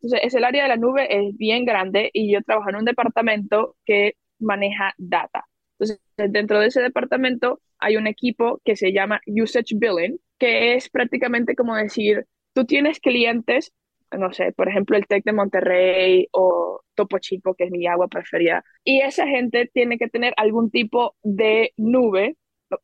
Entonces, 0.00 0.20
es 0.22 0.34
el 0.36 0.44
área 0.44 0.62
de 0.62 0.68
la 0.68 0.76
nube 0.76 1.08
es 1.10 1.36
bien 1.36 1.64
grande 1.64 2.10
y 2.12 2.32
yo 2.32 2.42
trabajo 2.42 2.70
en 2.70 2.76
un 2.76 2.84
departamento 2.84 3.74
que 3.84 4.12
maneja 4.38 4.94
data. 4.98 5.44
Entonces, 5.80 6.00
dentro 6.16 6.60
de 6.60 6.68
ese 6.68 6.80
departamento 6.80 7.58
hay 7.80 7.96
un 7.96 8.06
equipo 8.06 8.60
que 8.64 8.76
se 8.76 8.92
llama 8.92 9.20
Usage 9.26 9.74
Billing, 9.74 10.16
que 10.38 10.76
es 10.76 10.88
prácticamente 10.88 11.56
como 11.56 11.74
decir, 11.74 12.24
tú 12.52 12.66
tienes 12.66 13.00
clientes 13.00 13.72
no 14.18 14.32
sé, 14.32 14.52
por 14.52 14.68
ejemplo, 14.68 14.96
el 14.96 15.06
TEC 15.06 15.24
de 15.24 15.32
Monterrey 15.32 16.28
o 16.32 16.82
Topo 16.94 17.18
Chico, 17.18 17.54
que 17.54 17.64
es 17.64 17.70
mi 17.70 17.86
agua 17.86 18.08
preferida. 18.08 18.64
Y 18.84 19.00
esa 19.00 19.26
gente 19.26 19.70
tiene 19.72 19.98
que 19.98 20.08
tener 20.08 20.34
algún 20.36 20.70
tipo 20.70 21.16
de 21.22 21.72
nube, 21.76 22.36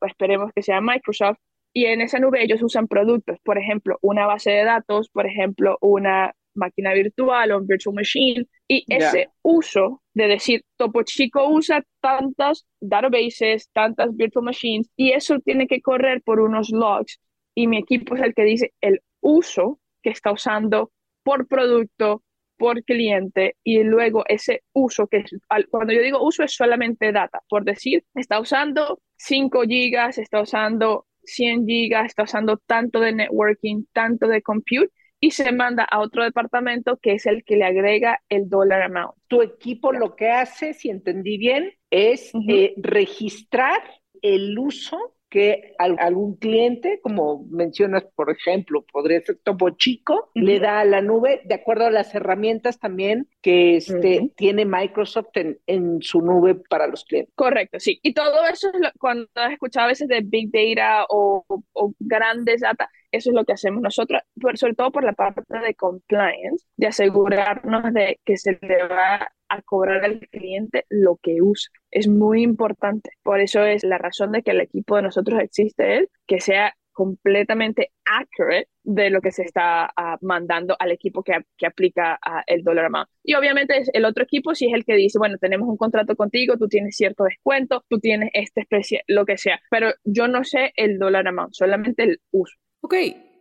esperemos 0.06 0.52
que 0.54 0.62
sea 0.62 0.80
Microsoft, 0.80 1.38
y 1.72 1.86
en 1.86 2.00
esa 2.00 2.18
nube 2.18 2.42
ellos 2.42 2.62
usan 2.62 2.88
productos, 2.88 3.38
por 3.44 3.58
ejemplo, 3.58 3.98
una 4.02 4.26
base 4.26 4.50
de 4.50 4.64
datos, 4.64 5.08
por 5.10 5.26
ejemplo, 5.26 5.78
una 5.80 6.34
máquina 6.54 6.92
virtual 6.92 7.52
o 7.52 7.58
un 7.58 7.66
virtual 7.66 7.94
machine, 7.94 8.44
y 8.66 8.84
ese 8.88 9.28
uso 9.42 10.02
de 10.14 10.26
decir, 10.26 10.62
Topo 10.76 11.02
Chico 11.04 11.48
usa 11.48 11.84
tantas 12.00 12.66
databases, 12.80 13.70
tantas 13.72 14.16
virtual 14.16 14.44
machines, 14.44 14.90
y 14.96 15.12
eso 15.12 15.38
tiene 15.38 15.66
que 15.68 15.80
correr 15.80 16.22
por 16.22 16.40
unos 16.40 16.70
logs, 16.70 17.20
y 17.54 17.68
mi 17.68 17.78
equipo 17.78 18.16
es 18.16 18.22
el 18.22 18.34
que 18.34 18.44
dice 18.44 18.72
el 18.80 19.00
uso 19.20 19.78
que 20.02 20.10
está 20.10 20.32
usando 20.32 20.90
por 21.22 21.46
producto, 21.48 22.22
por 22.56 22.84
cliente 22.84 23.56
y 23.64 23.82
luego 23.84 24.24
ese 24.28 24.62
uso 24.74 25.06
que 25.06 25.24
cuando 25.70 25.94
yo 25.94 26.02
digo 26.02 26.22
uso 26.22 26.42
es 26.42 26.54
solamente 26.54 27.10
data, 27.10 27.40
por 27.48 27.64
decir, 27.64 28.04
está 28.14 28.38
usando 28.38 29.00
5 29.16 29.62
gigas, 29.62 30.18
está 30.18 30.42
usando 30.42 31.06
100 31.24 31.66
gigas, 31.66 32.06
está 32.06 32.24
usando 32.24 32.58
tanto 32.58 33.00
de 33.00 33.12
networking, 33.12 33.84
tanto 33.92 34.28
de 34.28 34.42
compute 34.42 34.90
y 35.20 35.30
se 35.30 35.52
manda 35.52 35.84
a 35.84 36.00
otro 36.00 36.24
departamento 36.24 36.98
que 36.98 37.14
es 37.14 37.26
el 37.26 37.44
que 37.44 37.56
le 37.56 37.64
agrega 37.64 38.20
el 38.28 38.48
dollar 38.48 38.82
amount. 38.82 39.14
Tu 39.28 39.42
equipo 39.42 39.92
lo 39.92 40.16
que 40.16 40.30
hace, 40.30 40.74
si 40.74 40.90
entendí 40.90 41.38
bien, 41.38 41.72
es 41.90 42.32
eh, 42.48 42.74
registrar 42.76 43.82
el 44.22 44.58
uso 44.58 45.14
que 45.30 45.74
algún 45.78 46.36
cliente, 46.36 47.00
como 47.02 47.46
mencionas, 47.50 48.04
por 48.16 48.30
ejemplo, 48.30 48.84
podría 48.92 49.20
ser 49.20 49.38
Topo 49.42 49.70
Chico, 49.70 50.30
le 50.34 50.58
da 50.58 50.80
a 50.80 50.84
la 50.84 51.00
nube 51.00 51.40
de 51.44 51.54
acuerdo 51.54 51.86
a 51.86 51.90
las 51.90 52.14
herramientas 52.14 52.78
también 52.78 53.28
que 53.40 53.76
este, 53.76 54.32
tiene 54.36 54.64
Microsoft 54.64 55.28
en, 55.66 56.02
su 56.02 56.20
nube 56.20 56.56
para 56.68 56.88
los 56.88 57.04
clientes. 57.04 57.32
Correcto, 57.36 57.78
sí. 57.78 58.00
Y 58.02 58.12
todo 58.12 58.46
eso 58.52 58.68
es 58.68 58.92
cuando 58.98 59.28
has 59.34 59.52
escuchado 59.52 59.86
a 59.86 59.88
veces 59.88 60.08
de 60.08 60.20
Big 60.22 60.50
Data 60.50 61.06
o, 61.08 61.44
o 61.72 61.94
grandes 61.98 62.60
data, 62.60 62.90
eso 63.12 63.30
es 63.30 63.34
lo 63.34 63.44
que 63.44 63.52
hacemos 63.52 63.82
nosotros, 63.82 64.22
sobre 64.54 64.74
todo 64.74 64.90
por 64.90 65.04
la 65.04 65.12
parte 65.12 65.42
de 65.58 65.74
compliance, 65.74 66.66
de 66.76 66.86
asegurarnos 66.88 67.92
de 67.92 68.18
que 68.24 68.36
se 68.36 68.58
le 68.60 68.86
va 68.88 69.30
a 69.50 69.62
cobrar 69.62 70.04
al 70.04 70.20
cliente 70.30 70.86
lo 70.88 71.18
que 71.22 71.42
usa. 71.42 71.70
Es 71.90 72.08
muy 72.08 72.42
importante. 72.42 73.10
Por 73.22 73.40
eso 73.40 73.64
es 73.64 73.84
la 73.84 73.98
razón 73.98 74.32
de 74.32 74.42
que 74.42 74.52
el 74.52 74.60
equipo 74.60 74.96
de 74.96 75.02
nosotros 75.02 75.40
existe, 75.40 75.98
es 75.98 76.08
que 76.26 76.40
sea 76.40 76.74
completamente 76.92 77.92
accurate 78.04 78.68
de 78.82 79.10
lo 79.10 79.20
que 79.20 79.30
se 79.30 79.42
está 79.42 79.90
ah, 79.96 80.18
mandando 80.20 80.76
al 80.78 80.92
equipo 80.92 81.22
que, 81.22 81.32
que 81.56 81.66
aplica 81.66 82.18
uh, 82.26 82.42
el 82.46 82.62
dólar 82.62 82.86
amount. 82.86 83.08
Y 83.24 83.34
obviamente 83.34 83.82
el 83.92 84.04
otro 84.04 84.24
equipo 84.24 84.54
si 84.54 84.66
es 84.66 84.74
el 84.74 84.84
que 84.84 84.96
dice, 84.96 85.18
bueno, 85.18 85.38
tenemos 85.38 85.68
un 85.68 85.76
contrato 85.76 86.14
contigo, 86.16 86.58
tú 86.58 86.68
tienes 86.68 86.96
cierto 86.96 87.24
descuento, 87.24 87.84
tú 87.88 88.00
tienes 88.00 88.30
esta 88.34 88.60
especie, 88.60 89.02
lo 89.06 89.24
que 89.24 89.38
sea, 89.38 89.60
pero 89.70 89.92
yo 90.04 90.28
no 90.28 90.44
sé 90.44 90.72
el 90.76 90.98
dólar 90.98 91.26
amount, 91.28 91.54
solamente 91.54 92.02
el 92.02 92.20
uso. 92.32 92.54
Ok, 92.82 92.94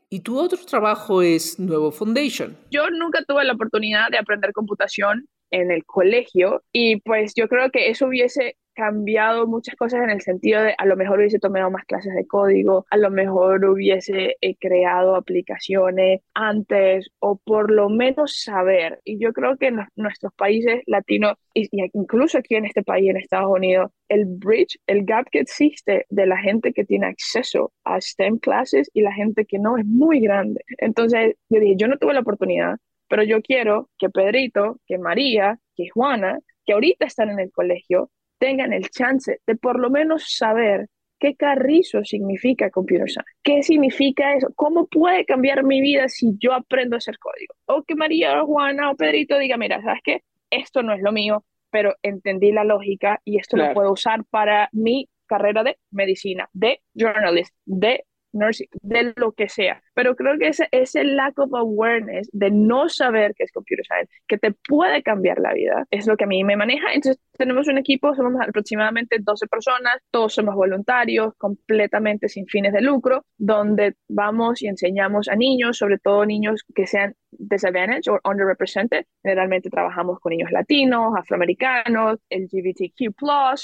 y 0.09 0.21
tu 0.21 0.39
otro 0.39 0.59
trabajo 0.65 1.21
es 1.21 1.59
Nuevo 1.59 1.91
Foundation. 1.91 2.57
Yo 2.71 2.89
nunca 2.89 3.23
tuve 3.27 3.43
la 3.43 3.53
oportunidad 3.53 4.09
de 4.09 4.17
aprender 4.17 4.53
computación 4.53 5.27
en 5.51 5.71
el 5.71 5.85
colegio 5.85 6.63
y 6.71 7.01
pues 7.01 7.33
yo 7.35 7.47
creo 7.47 7.69
que 7.71 7.89
eso 7.89 8.07
hubiese 8.07 8.57
cambiado 8.79 9.45
muchas 9.45 9.75
cosas 9.75 10.03
en 10.03 10.09
el 10.09 10.21
sentido 10.21 10.63
de 10.63 10.73
a 10.77 10.85
lo 10.85 10.95
mejor 10.95 11.19
hubiese 11.19 11.37
tomado 11.37 11.69
más 11.69 11.83
clases 11.83 12.15
de 12.15 12.25
código, 12.25 12.85
a 12.89 12.95
lo 12.95 13.11
mejor 13.11 13.65
hubiese 13.65 14.37
eh, 14.39 14.55
creado 14.57 15.15
aplicaciones 15.15 16.21
antes 16.33 17.09
o 17.19 17.35
por 17.43 17.71
lo 17.71 17.89
menos 17.89 18.41
saber. 18.41 19.01
Y 19.03 19.19
yo 19.19 19.33
creo 19.33 19.57
que 19.57 19.67
en 19.67 19.85
nuestros 19.97 20.33
países 20.33 20.81
latinos, 20.85 21.33
y, 21.53 21.67
incluso 21.93 22.37
aquí 22.37 22.55
en 22.55 22.65
este 22.65 22.81
país, 22.81 23.09
en 23.09 23.17
Estados 23.17 23.51
Unidos, 23.51 23.91
el 24.07 24.25
bridge, 24.25 24.79
el 24.87 25.03
gap 25.03 25.27
que 25.29 25.39
existe 25.41 26.05
de 26.09 26.25
la 26.25 26.37
gente 26.37 26.71
que 26.71 26.85
tiene 26.85 27.07
acceso 27.07 27.73
a 27.83 27.99
STEM 27.99 28.37
clases 28.37 28.89
y 28.93 29.01
la 29.01 29.11
gente 29.11 29.43
que 29.43 29.59
no 29.59 29.77
es 29.77 29.85
muy 29.85 30.21
grande. 30.21 30.63
Entonces 30.77 31.35
yo 31.49 31.59
dije, 31.59 31.75
yo 31.75 31.89
no 31.89 31.97
tuve 31.97 32.13
la 32.13 32.21
oportunidad, 32.21 32.77
pero 33.09 33.23
yo 33.23 33.41
quiero 33.41 33.89
que 33.97 34.09
Pedrito, 34.09 34.79
que 34.87 34.97
María, 34.97 35.59
que 35.75 35.89
Juana, 35.89 36.39
que 36.65 36.73
ahorita 36.73 37.05
están 37.05 37.29
en 37.29 37.39
el 37.39 37.51
colegio, 37.51 38.11
tengan 38.37 38.71
el 38.71 38.89
chance 38.89 39.41
de 39.45 39.55
por 39.55 39.79
lo 39.79 39.89
menos 39.89 40.35
saber 40.35 40.87
qué 41.19 41.35
carrizo 41.35 42.03
significa 42.05 42.69
computer 42.69 43.09
science, 43.09 43.31
qué 43.43 43.61
significa 43.63 44.35
eso, 44.35 44.47
cómo 44.55 44.87
puede 44.87 45.25
cambiar 45.25 45.63
mi 45.63 45.81
vida 45.81 46.07
si 46.07 46.37
yo 46.39 46.53
aprendo 46.53 46.95
a 46.95 46.99
hacer 46.99 47.17
código. 47.19 47.53
O 47.65 47.83
que 47.83 47.95
María 47.95 48.41
o 48.41 48.45
Juana 48.45 48.91
o 48.91 48.95
Pedrito 48.95 49.37
diga, 49.37 49.57
mira, 49.57 49.81
¿sabes 49.81 49.99
qué? 50.03 50.21
Esto 50.49 50.81
no 50.81 50.93
es 50.93 51.01
lo 51.01 51.11
mío, 51.11 51.43
pero 51.69 51.95
entendí 52.01 52.51
la 52.51 52.63
lógica 52.63 53.19
y 53.25 53.37
esto 53.37 53.57
lo 53.57 53.73
puedo 53.73 53.91
usar 53.91 54.23
para 54.29 54.69
mi 54.71 55.09
carrera 55.27 55.63
de 55.63 55.77
medicina, 55.91 56.49
de 56.53 56.81
journalist, 56.95 57.53
de 57.65 58.05
nursing, 58.31 58.67
de 58.81 59.13
lo 59.15 59.31
que 59.31 59.49
sea. 59.49 59.81
Pero 59.93 60.15
creo 60.15 60.37
que 60.37 60.47
ese, 60.47 60.67
ese 60.71 61.03
lack 61.03 61.37
of 61.39 61.53
awareness 61.53 62.29
de 62.31 62.51
no 62.51 62.89
saber 62.89 63.33
qué 63.35 63.43
es 63.43 63.51
computer 63.51 63.85
science, 63.85 64.11
que 64.27 64.37
te 64.37 64.51
puede 64.67 65.03
cambiar 65.03 65.39
la 65.39 65.53
vida, 65.53 65.85
es 65.91 66.07
lo 66.07 66.17
que 66.17 66.25
a 66.25 66.27
mí 66.27 66.43
me 66.43 66.55
maneja. 66.55 66.93
Entonces, 66.93 67.21
tenemos 67.37 67.67
un 67.67 67.77
equipo, 67.77 68.13
somos 68.15 68.33
aproximadamente 68.41 69.17
12 69.19 69.47
personas, 69.47 69.97
todos 70.11 70.33
somos 70.33 70.55
voluntarios, 70.55 71.33
completamente 71.37 72.27
sin 72.27 72.47
fines 72.47 72.73
de 72.73 72.81
lucro, 72.81 73.25
donde 73.37 73.95
vamos 74.07 74.61
y 74.61 74.67
enseñamos 74.67 75.27
a 75.29 75.35
niños, 75.35 75.77
sobre 75.77 75.97
todo 75.97 76.25
niños 76.25 76.65
que 76.75 76.85
sean 76.85 77.15
disadvantaged 77.31 78.11
o 78.11 78.19
underrepresented. 78.29 79.05
Generalmente 79.23 79.69
trabajamos 79.69 80.19
con 80.19 80.31
niños 80.31 80.51
latinos, 80.51 81.13
afroamericanos, 81.17 82.19
LGBTQ+, 82.29 83.13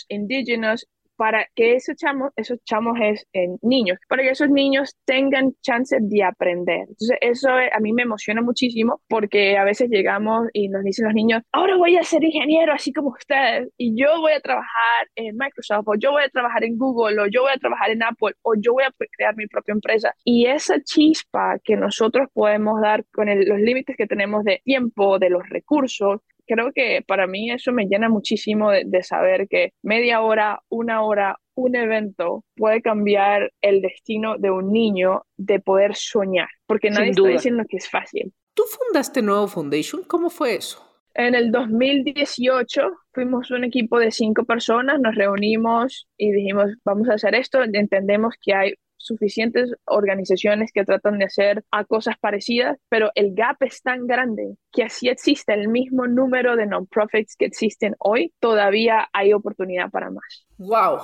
indígenas, 0.09 0.87
para 1.15 1.47
que 1.55 1.75
esos 1.75 1.95
chamos, 1.95 2.31
esos 2.35 2.59
chamos 2.63 2.97
es 3.01 3.25
en 3.33 3.57
niños, 3.61 3.97
para 4.07 4.23
que 4.23 4.29
esos 4.29 4.49
niños 4.49 4.95
tengan 5.05 5.53
chance 5.61 5.97
de 5.99 6.23
aprender. 6.23 6.81
Entonces, 6.87 7.17
eso 7.21 7.49
a 7.49 7.79
mí 7.79 7.93
me 7.93 8.03
emociona 8.03 8.41
muchísimo 8.41 9.01
porque 9.07 9.57
a 9.57 9.63
veces 9.63 9.89
llegamos 9.89 10.47
y 10.53 10.69
nos 10.69 10.83
dicen 10.83 11.05
los 11.05 11.13
niños, 11.13 11.41
ahora 11.51 11.77
voy 11.77 11.97
a 11.97 12.03
ser 12.03 12.23
ingeniero 12.23 12.73
así 12.73 12.91
como 12.93 13.09
ustedes 13.09 13.69
y 13.77 13.99
yo 13.99 14.19
voy 14.19 14.33
a 14.33 14.39
trabajar 14.39 15.07
en 15.15 15.35
Microsoft 15.37 15.87
o 15.87 15.95
yo 15.95 16.11
voy 16.11 16.23
a 16.23 16.29
trabajar 16.29 16.63
en 16.63 16.77
Google 16.77 17.21
o 17.21 17.27
yo 17.27 17.41
voy 17.43 17.51
a 17.53 17.59
trabajar 17.59 17.91
en 17.91 18.03
Apple 18.03 18.33
o 18.41 18.53
yo 18.55 18.73
voy 18.73 18.83
a 18.83 18.93
crear 19.17 19.35
mi 19.35 19.47
propia 19.47 19.73
empresa. 19.73 20.13
Y 20.23 20.47
esa 20.47 20.81
chispa 20.81 21.59
que 21.63 21.75
nosotros 21.75 22.27
podemos 22.33 22.81
dar 22.81 23.05
con 23.11 23.27
los 23.27 23.59
límites 23.59 23.95
que 23.97 24.07
tenemos 24.07 24.43
de 24.43 24.61
tiempo, 24.63 25.19
de 25.19 25.29
los 25.29 25.47
recursos, 25.49 26.21
creo 26.45 26.71
que 26.73 27.03
para 27.05 27.27
mí 27.27 27.51
eso 27.51 27.71
me 27.71 27.85
llena 27.85 28.09
muchísimo 28.09 28.71
de, 28.71 29.03
saber 29.03 29.47
que 29.47 29.73
media 29.81 30.21
hora, 30.21 30.61
una 30.69 31.03
hora, 31.03 31.37
un 31.55 31.75
evento 31.75 32.43
puede 32.55 32.81
cambiar 32.81 33.51
el 33.61 33.81
destino 33.81 34.37
de 34.37 34.51
un 34.51 34.71
niño 34.71 35.23
de 35.37 35.59
poder 35.59 35.95
soñar, 35.95 36.49
porque 36.65 36.89
nadie 36.89 37.11
está 37.11 37.27
diciendo 37.27 37.63
que 37.67 37.77
es 37.77 37.89
fácil. 37.89 38.33
¿Tú 38.53 38.63
fundaste 38.63 39.21
Nuevo 39.21 39.47
Foundation? 39.47 40.03
¿Cómo 40.03 40.29
fue 40.29 40.55
eso? 40.55 40.81
En 41.13 41.33
el 41.33 41.51
2018 41.51 42.91
fuimos 43.13 43.49
un 43.49 43.63
equipo 43.63 43.99
de 43.99 44.11
cinco 44.11 44.43
personas, 44.43 44.99
nos 44.99 45.15
reunimos 45.15 46.09
y 46.17 46.31
dijimos, 46.31 46.73
vamos 46.83 47.07
a 47.09 47.13
hacer 47.13 47.35
esto, 47.35 47.63
entendemos 47.63 48.35
que 48.41 48.53
hay 48.53 48.73
suficientes 48.97 49.71
organizaciones 49.85 50.71
que 50.73 50.83
tratan 50.83 51.19
de 51.19 51.25
hacer 51.25 51.63
a 51.71 51.85
cosas 51.85 52.15
parecidas, 52.19 52.77
pero 52.89 53.11
el 53.15 53.33
gap 53.35 53.57
es 53.61 53.81
tan 53.81 54.07
grande 54.07 54.57
que 54.71 54.83
así 54.83 55.09
existe 55.09 55.53
el 55.53 55.67
mismo 55.67 56.07
número 56.07 56.55
de 56.55 56.65
non-profits 56.65 57.35
que 57.35 57.45
existen 57.45 57.95
hoy, 57.99 58.33
todavía 58.39 59.07
hay 59.13 59.33
oportunidad 59.33 59.89
para 59.89 60.09
más. 60.09 60.45
¡Wow! 60.57 60.99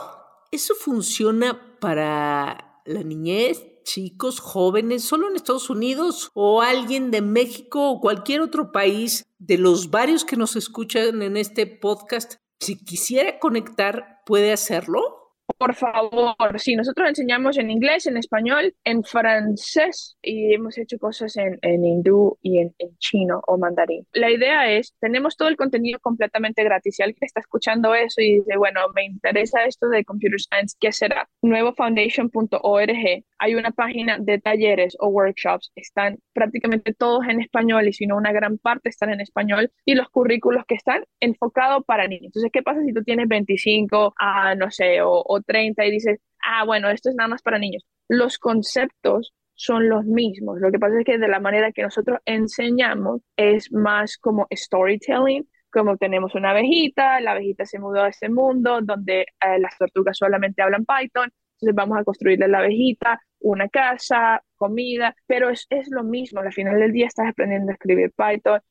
¿Eso 0.51 0.73
funciona 0.75 1.77
para 1.79 2.81
la 2.85 3.03
niñez, 3.03 3.65
chicos, 3.83 4.39
jóvenes, 4.39 5.03
solo 5.03 5.29
en 5.29 5.35
Estados 5.35 5.69
Unidos 5.69 6.31
o 6.33 6.61
alguien 6.61 7.11
de 7.11 7.21
México 7.21 7.89
o 7.89 7.99
cualquier 7.99 8.41
otro 8.41 8.71
país 8.71 9.25
de 9.39 9.57
los 9.57 9.89
varios 9.89 10.25
que 10.25 10.37
nos 10.37 10.55
escuchan 10.55 11.21
en 11.21 11.37
este 11.37 11.67
podcast? 11.67 12.35
Si 12.59 12.77
quisiera 12.77 13.39
conectar, 13.39 14.21
¿puede 14.25 14.51
hacerlo? 14.51 15.20
Por 15.61 15.75
favor, 15.75 16.59
sí, 16.59 16.75
nosotros 16.75 17.07
enseñamos 17.07 17.55
en 17.59 17.69
inglés, 17.69 18.07
en 18.07 18.17
español, 18.17 18.73
en 18.83 19.03
francés 19.03 20.17
y 20.19 20.55
hemos 20.55 20.75
hecho 20.79 20.97
cosas 20.97 21.37
en, 21.37 21.59
en 21.61 21.85
hindú 21.85 22.35
y 22.41 22.57
en, 22.57 22.73
chino 22.97 23.43
o 23.45 23.59
mandarín. 23.59 24.07
La 24.11 24.31
idea 24.31 24.71
es, 24.71 24.95
tenemos 24.99 25.37
todo 25.37 25.49
el 25.49 25.57
contenido 25.57 25.99
completamente 25.99 26.63
gratis. 26.63 26.95
Si 26.95 27.03
alguien 27.03 27.19
está 27.21 27.41
escuchando 27.41 27.93
eso 27.93 28.21
y 28.21 28.39
dice, 28.39 28.57
bueno, 28.57 28.81
me 28.95 29.05
interesa 29.05 29.63
esto 29.65 29.87
de 29.87 30.03
Computer 30.03 30.39
Science, 30.39 30.75
¿qué 30.79 30.91
será? 30.91 31.29
Nuevofoundation.org. 31.43 33.23
Hay 33.37 33.55
una 33.55 33.69
página 33.69 34.17
de 34.19 34.39
talleres 34.39 34.97
o 34.99 35.09
workshops. 35.09 35.71
Están 35.75 36.17
prácticamente 36.33 36.95
todos 36.95 37.27
en 37.27 37.39
español 37.39 37.87
y 37.87 37.93
si 37.93 38.07
no 38.07 38.17
una 38.17 38.31
gran 38.31 38.57
parte 38.57 38.89
están 38.89 39.11
en 39.11 39.21
español 39.21 39.71
y 39.85 39.93
los 39.93 40.09
currículos 40.09 40.65
que 40.65 40.73
están 40.73 41.03
enfocados 41.19 41.85
para 41.85 42.07
niños. 42.07 42.25
Entonces, 42.25 42.49
¿qué 42.51 42.63
pasa 42.63 42.81
si 42.83 42.93
tú 42.93 43.03
tienes 43.03 43.27
25, 43.27 44.15
a, 44.17 44.55
no 44.55 44.71
sé, 44.71 45.03
o, 45.03 45.21
o 45.23 45.39
30 45.51 45.85
y 45.85 45.91
dices, 45.91 46.19
ah, 46.45 46.65
bueno, 46.65 46.89
esto 46.89 47.09
es 47.09 47.15
nada 47.15 47.29
más 47.29 47.41
para 47.41 47.59
niños. 47.59 47.85
Los 48.07 48.37
conceptos 48.37 49.33
son 49.55 49.89
los 49.89 50.05
mismos. 50.05 50.59
Lo 50.59 50.71
que 50.71 50.79
pasa 50.79 50.99
es 50.99 51.05
que 51.05 51.17
de 51.17 51.27
la 51.27 51.39
manera 51.39 51.71
que 51.71 51.83
nosotros 51.83 52.19
enseñamos 52.25 53.21
es 53.35 53.71
más 53.71 54.17
como 54.17 54.47
storytelling, 54.53 55.47
como 55.71 55.97
tenemos 55.97 56.35
una 56.35 56.51
abejita, 56.51 57.19
la 57.21 57.31
abejita 57.31 57.65
se 57.65 57.79
mudó 57.79 58.03
a 58.03 58.09
este 58.09 58.29
mundo 58.29 58.79
donde 58.81 59.21
eh, 59.21 59.59
las 59.59 59.77
tortugas 59.77 60.17
solamente 60.17 60.61
hablan 60.61 60.85
Python, 60.85 61.29
entonces 61.53 61.75
vamos 61.75 61.97
a 61.99 62.03
construirle 62.03 62.47
la 62.47 62.59
abejita 62.59 63.19
una 63.41 63.69
casa, 63.69 64.43
comida, 64.55 65.15
pero 65.25 65.49
es, 65.49 65.65
es 65.69 65.89
lo 65.89 66.03
mismo, 66.03 66.39
al 66.39 66.53
final 66.53 66.79
del 66.79 66.91
día 66.91 67.07
estás 67.07 67.27
aprendiendo 67.29 67.71
a 67.71 67.73
escribir 67.73 68.11
Python, 68.15 68.61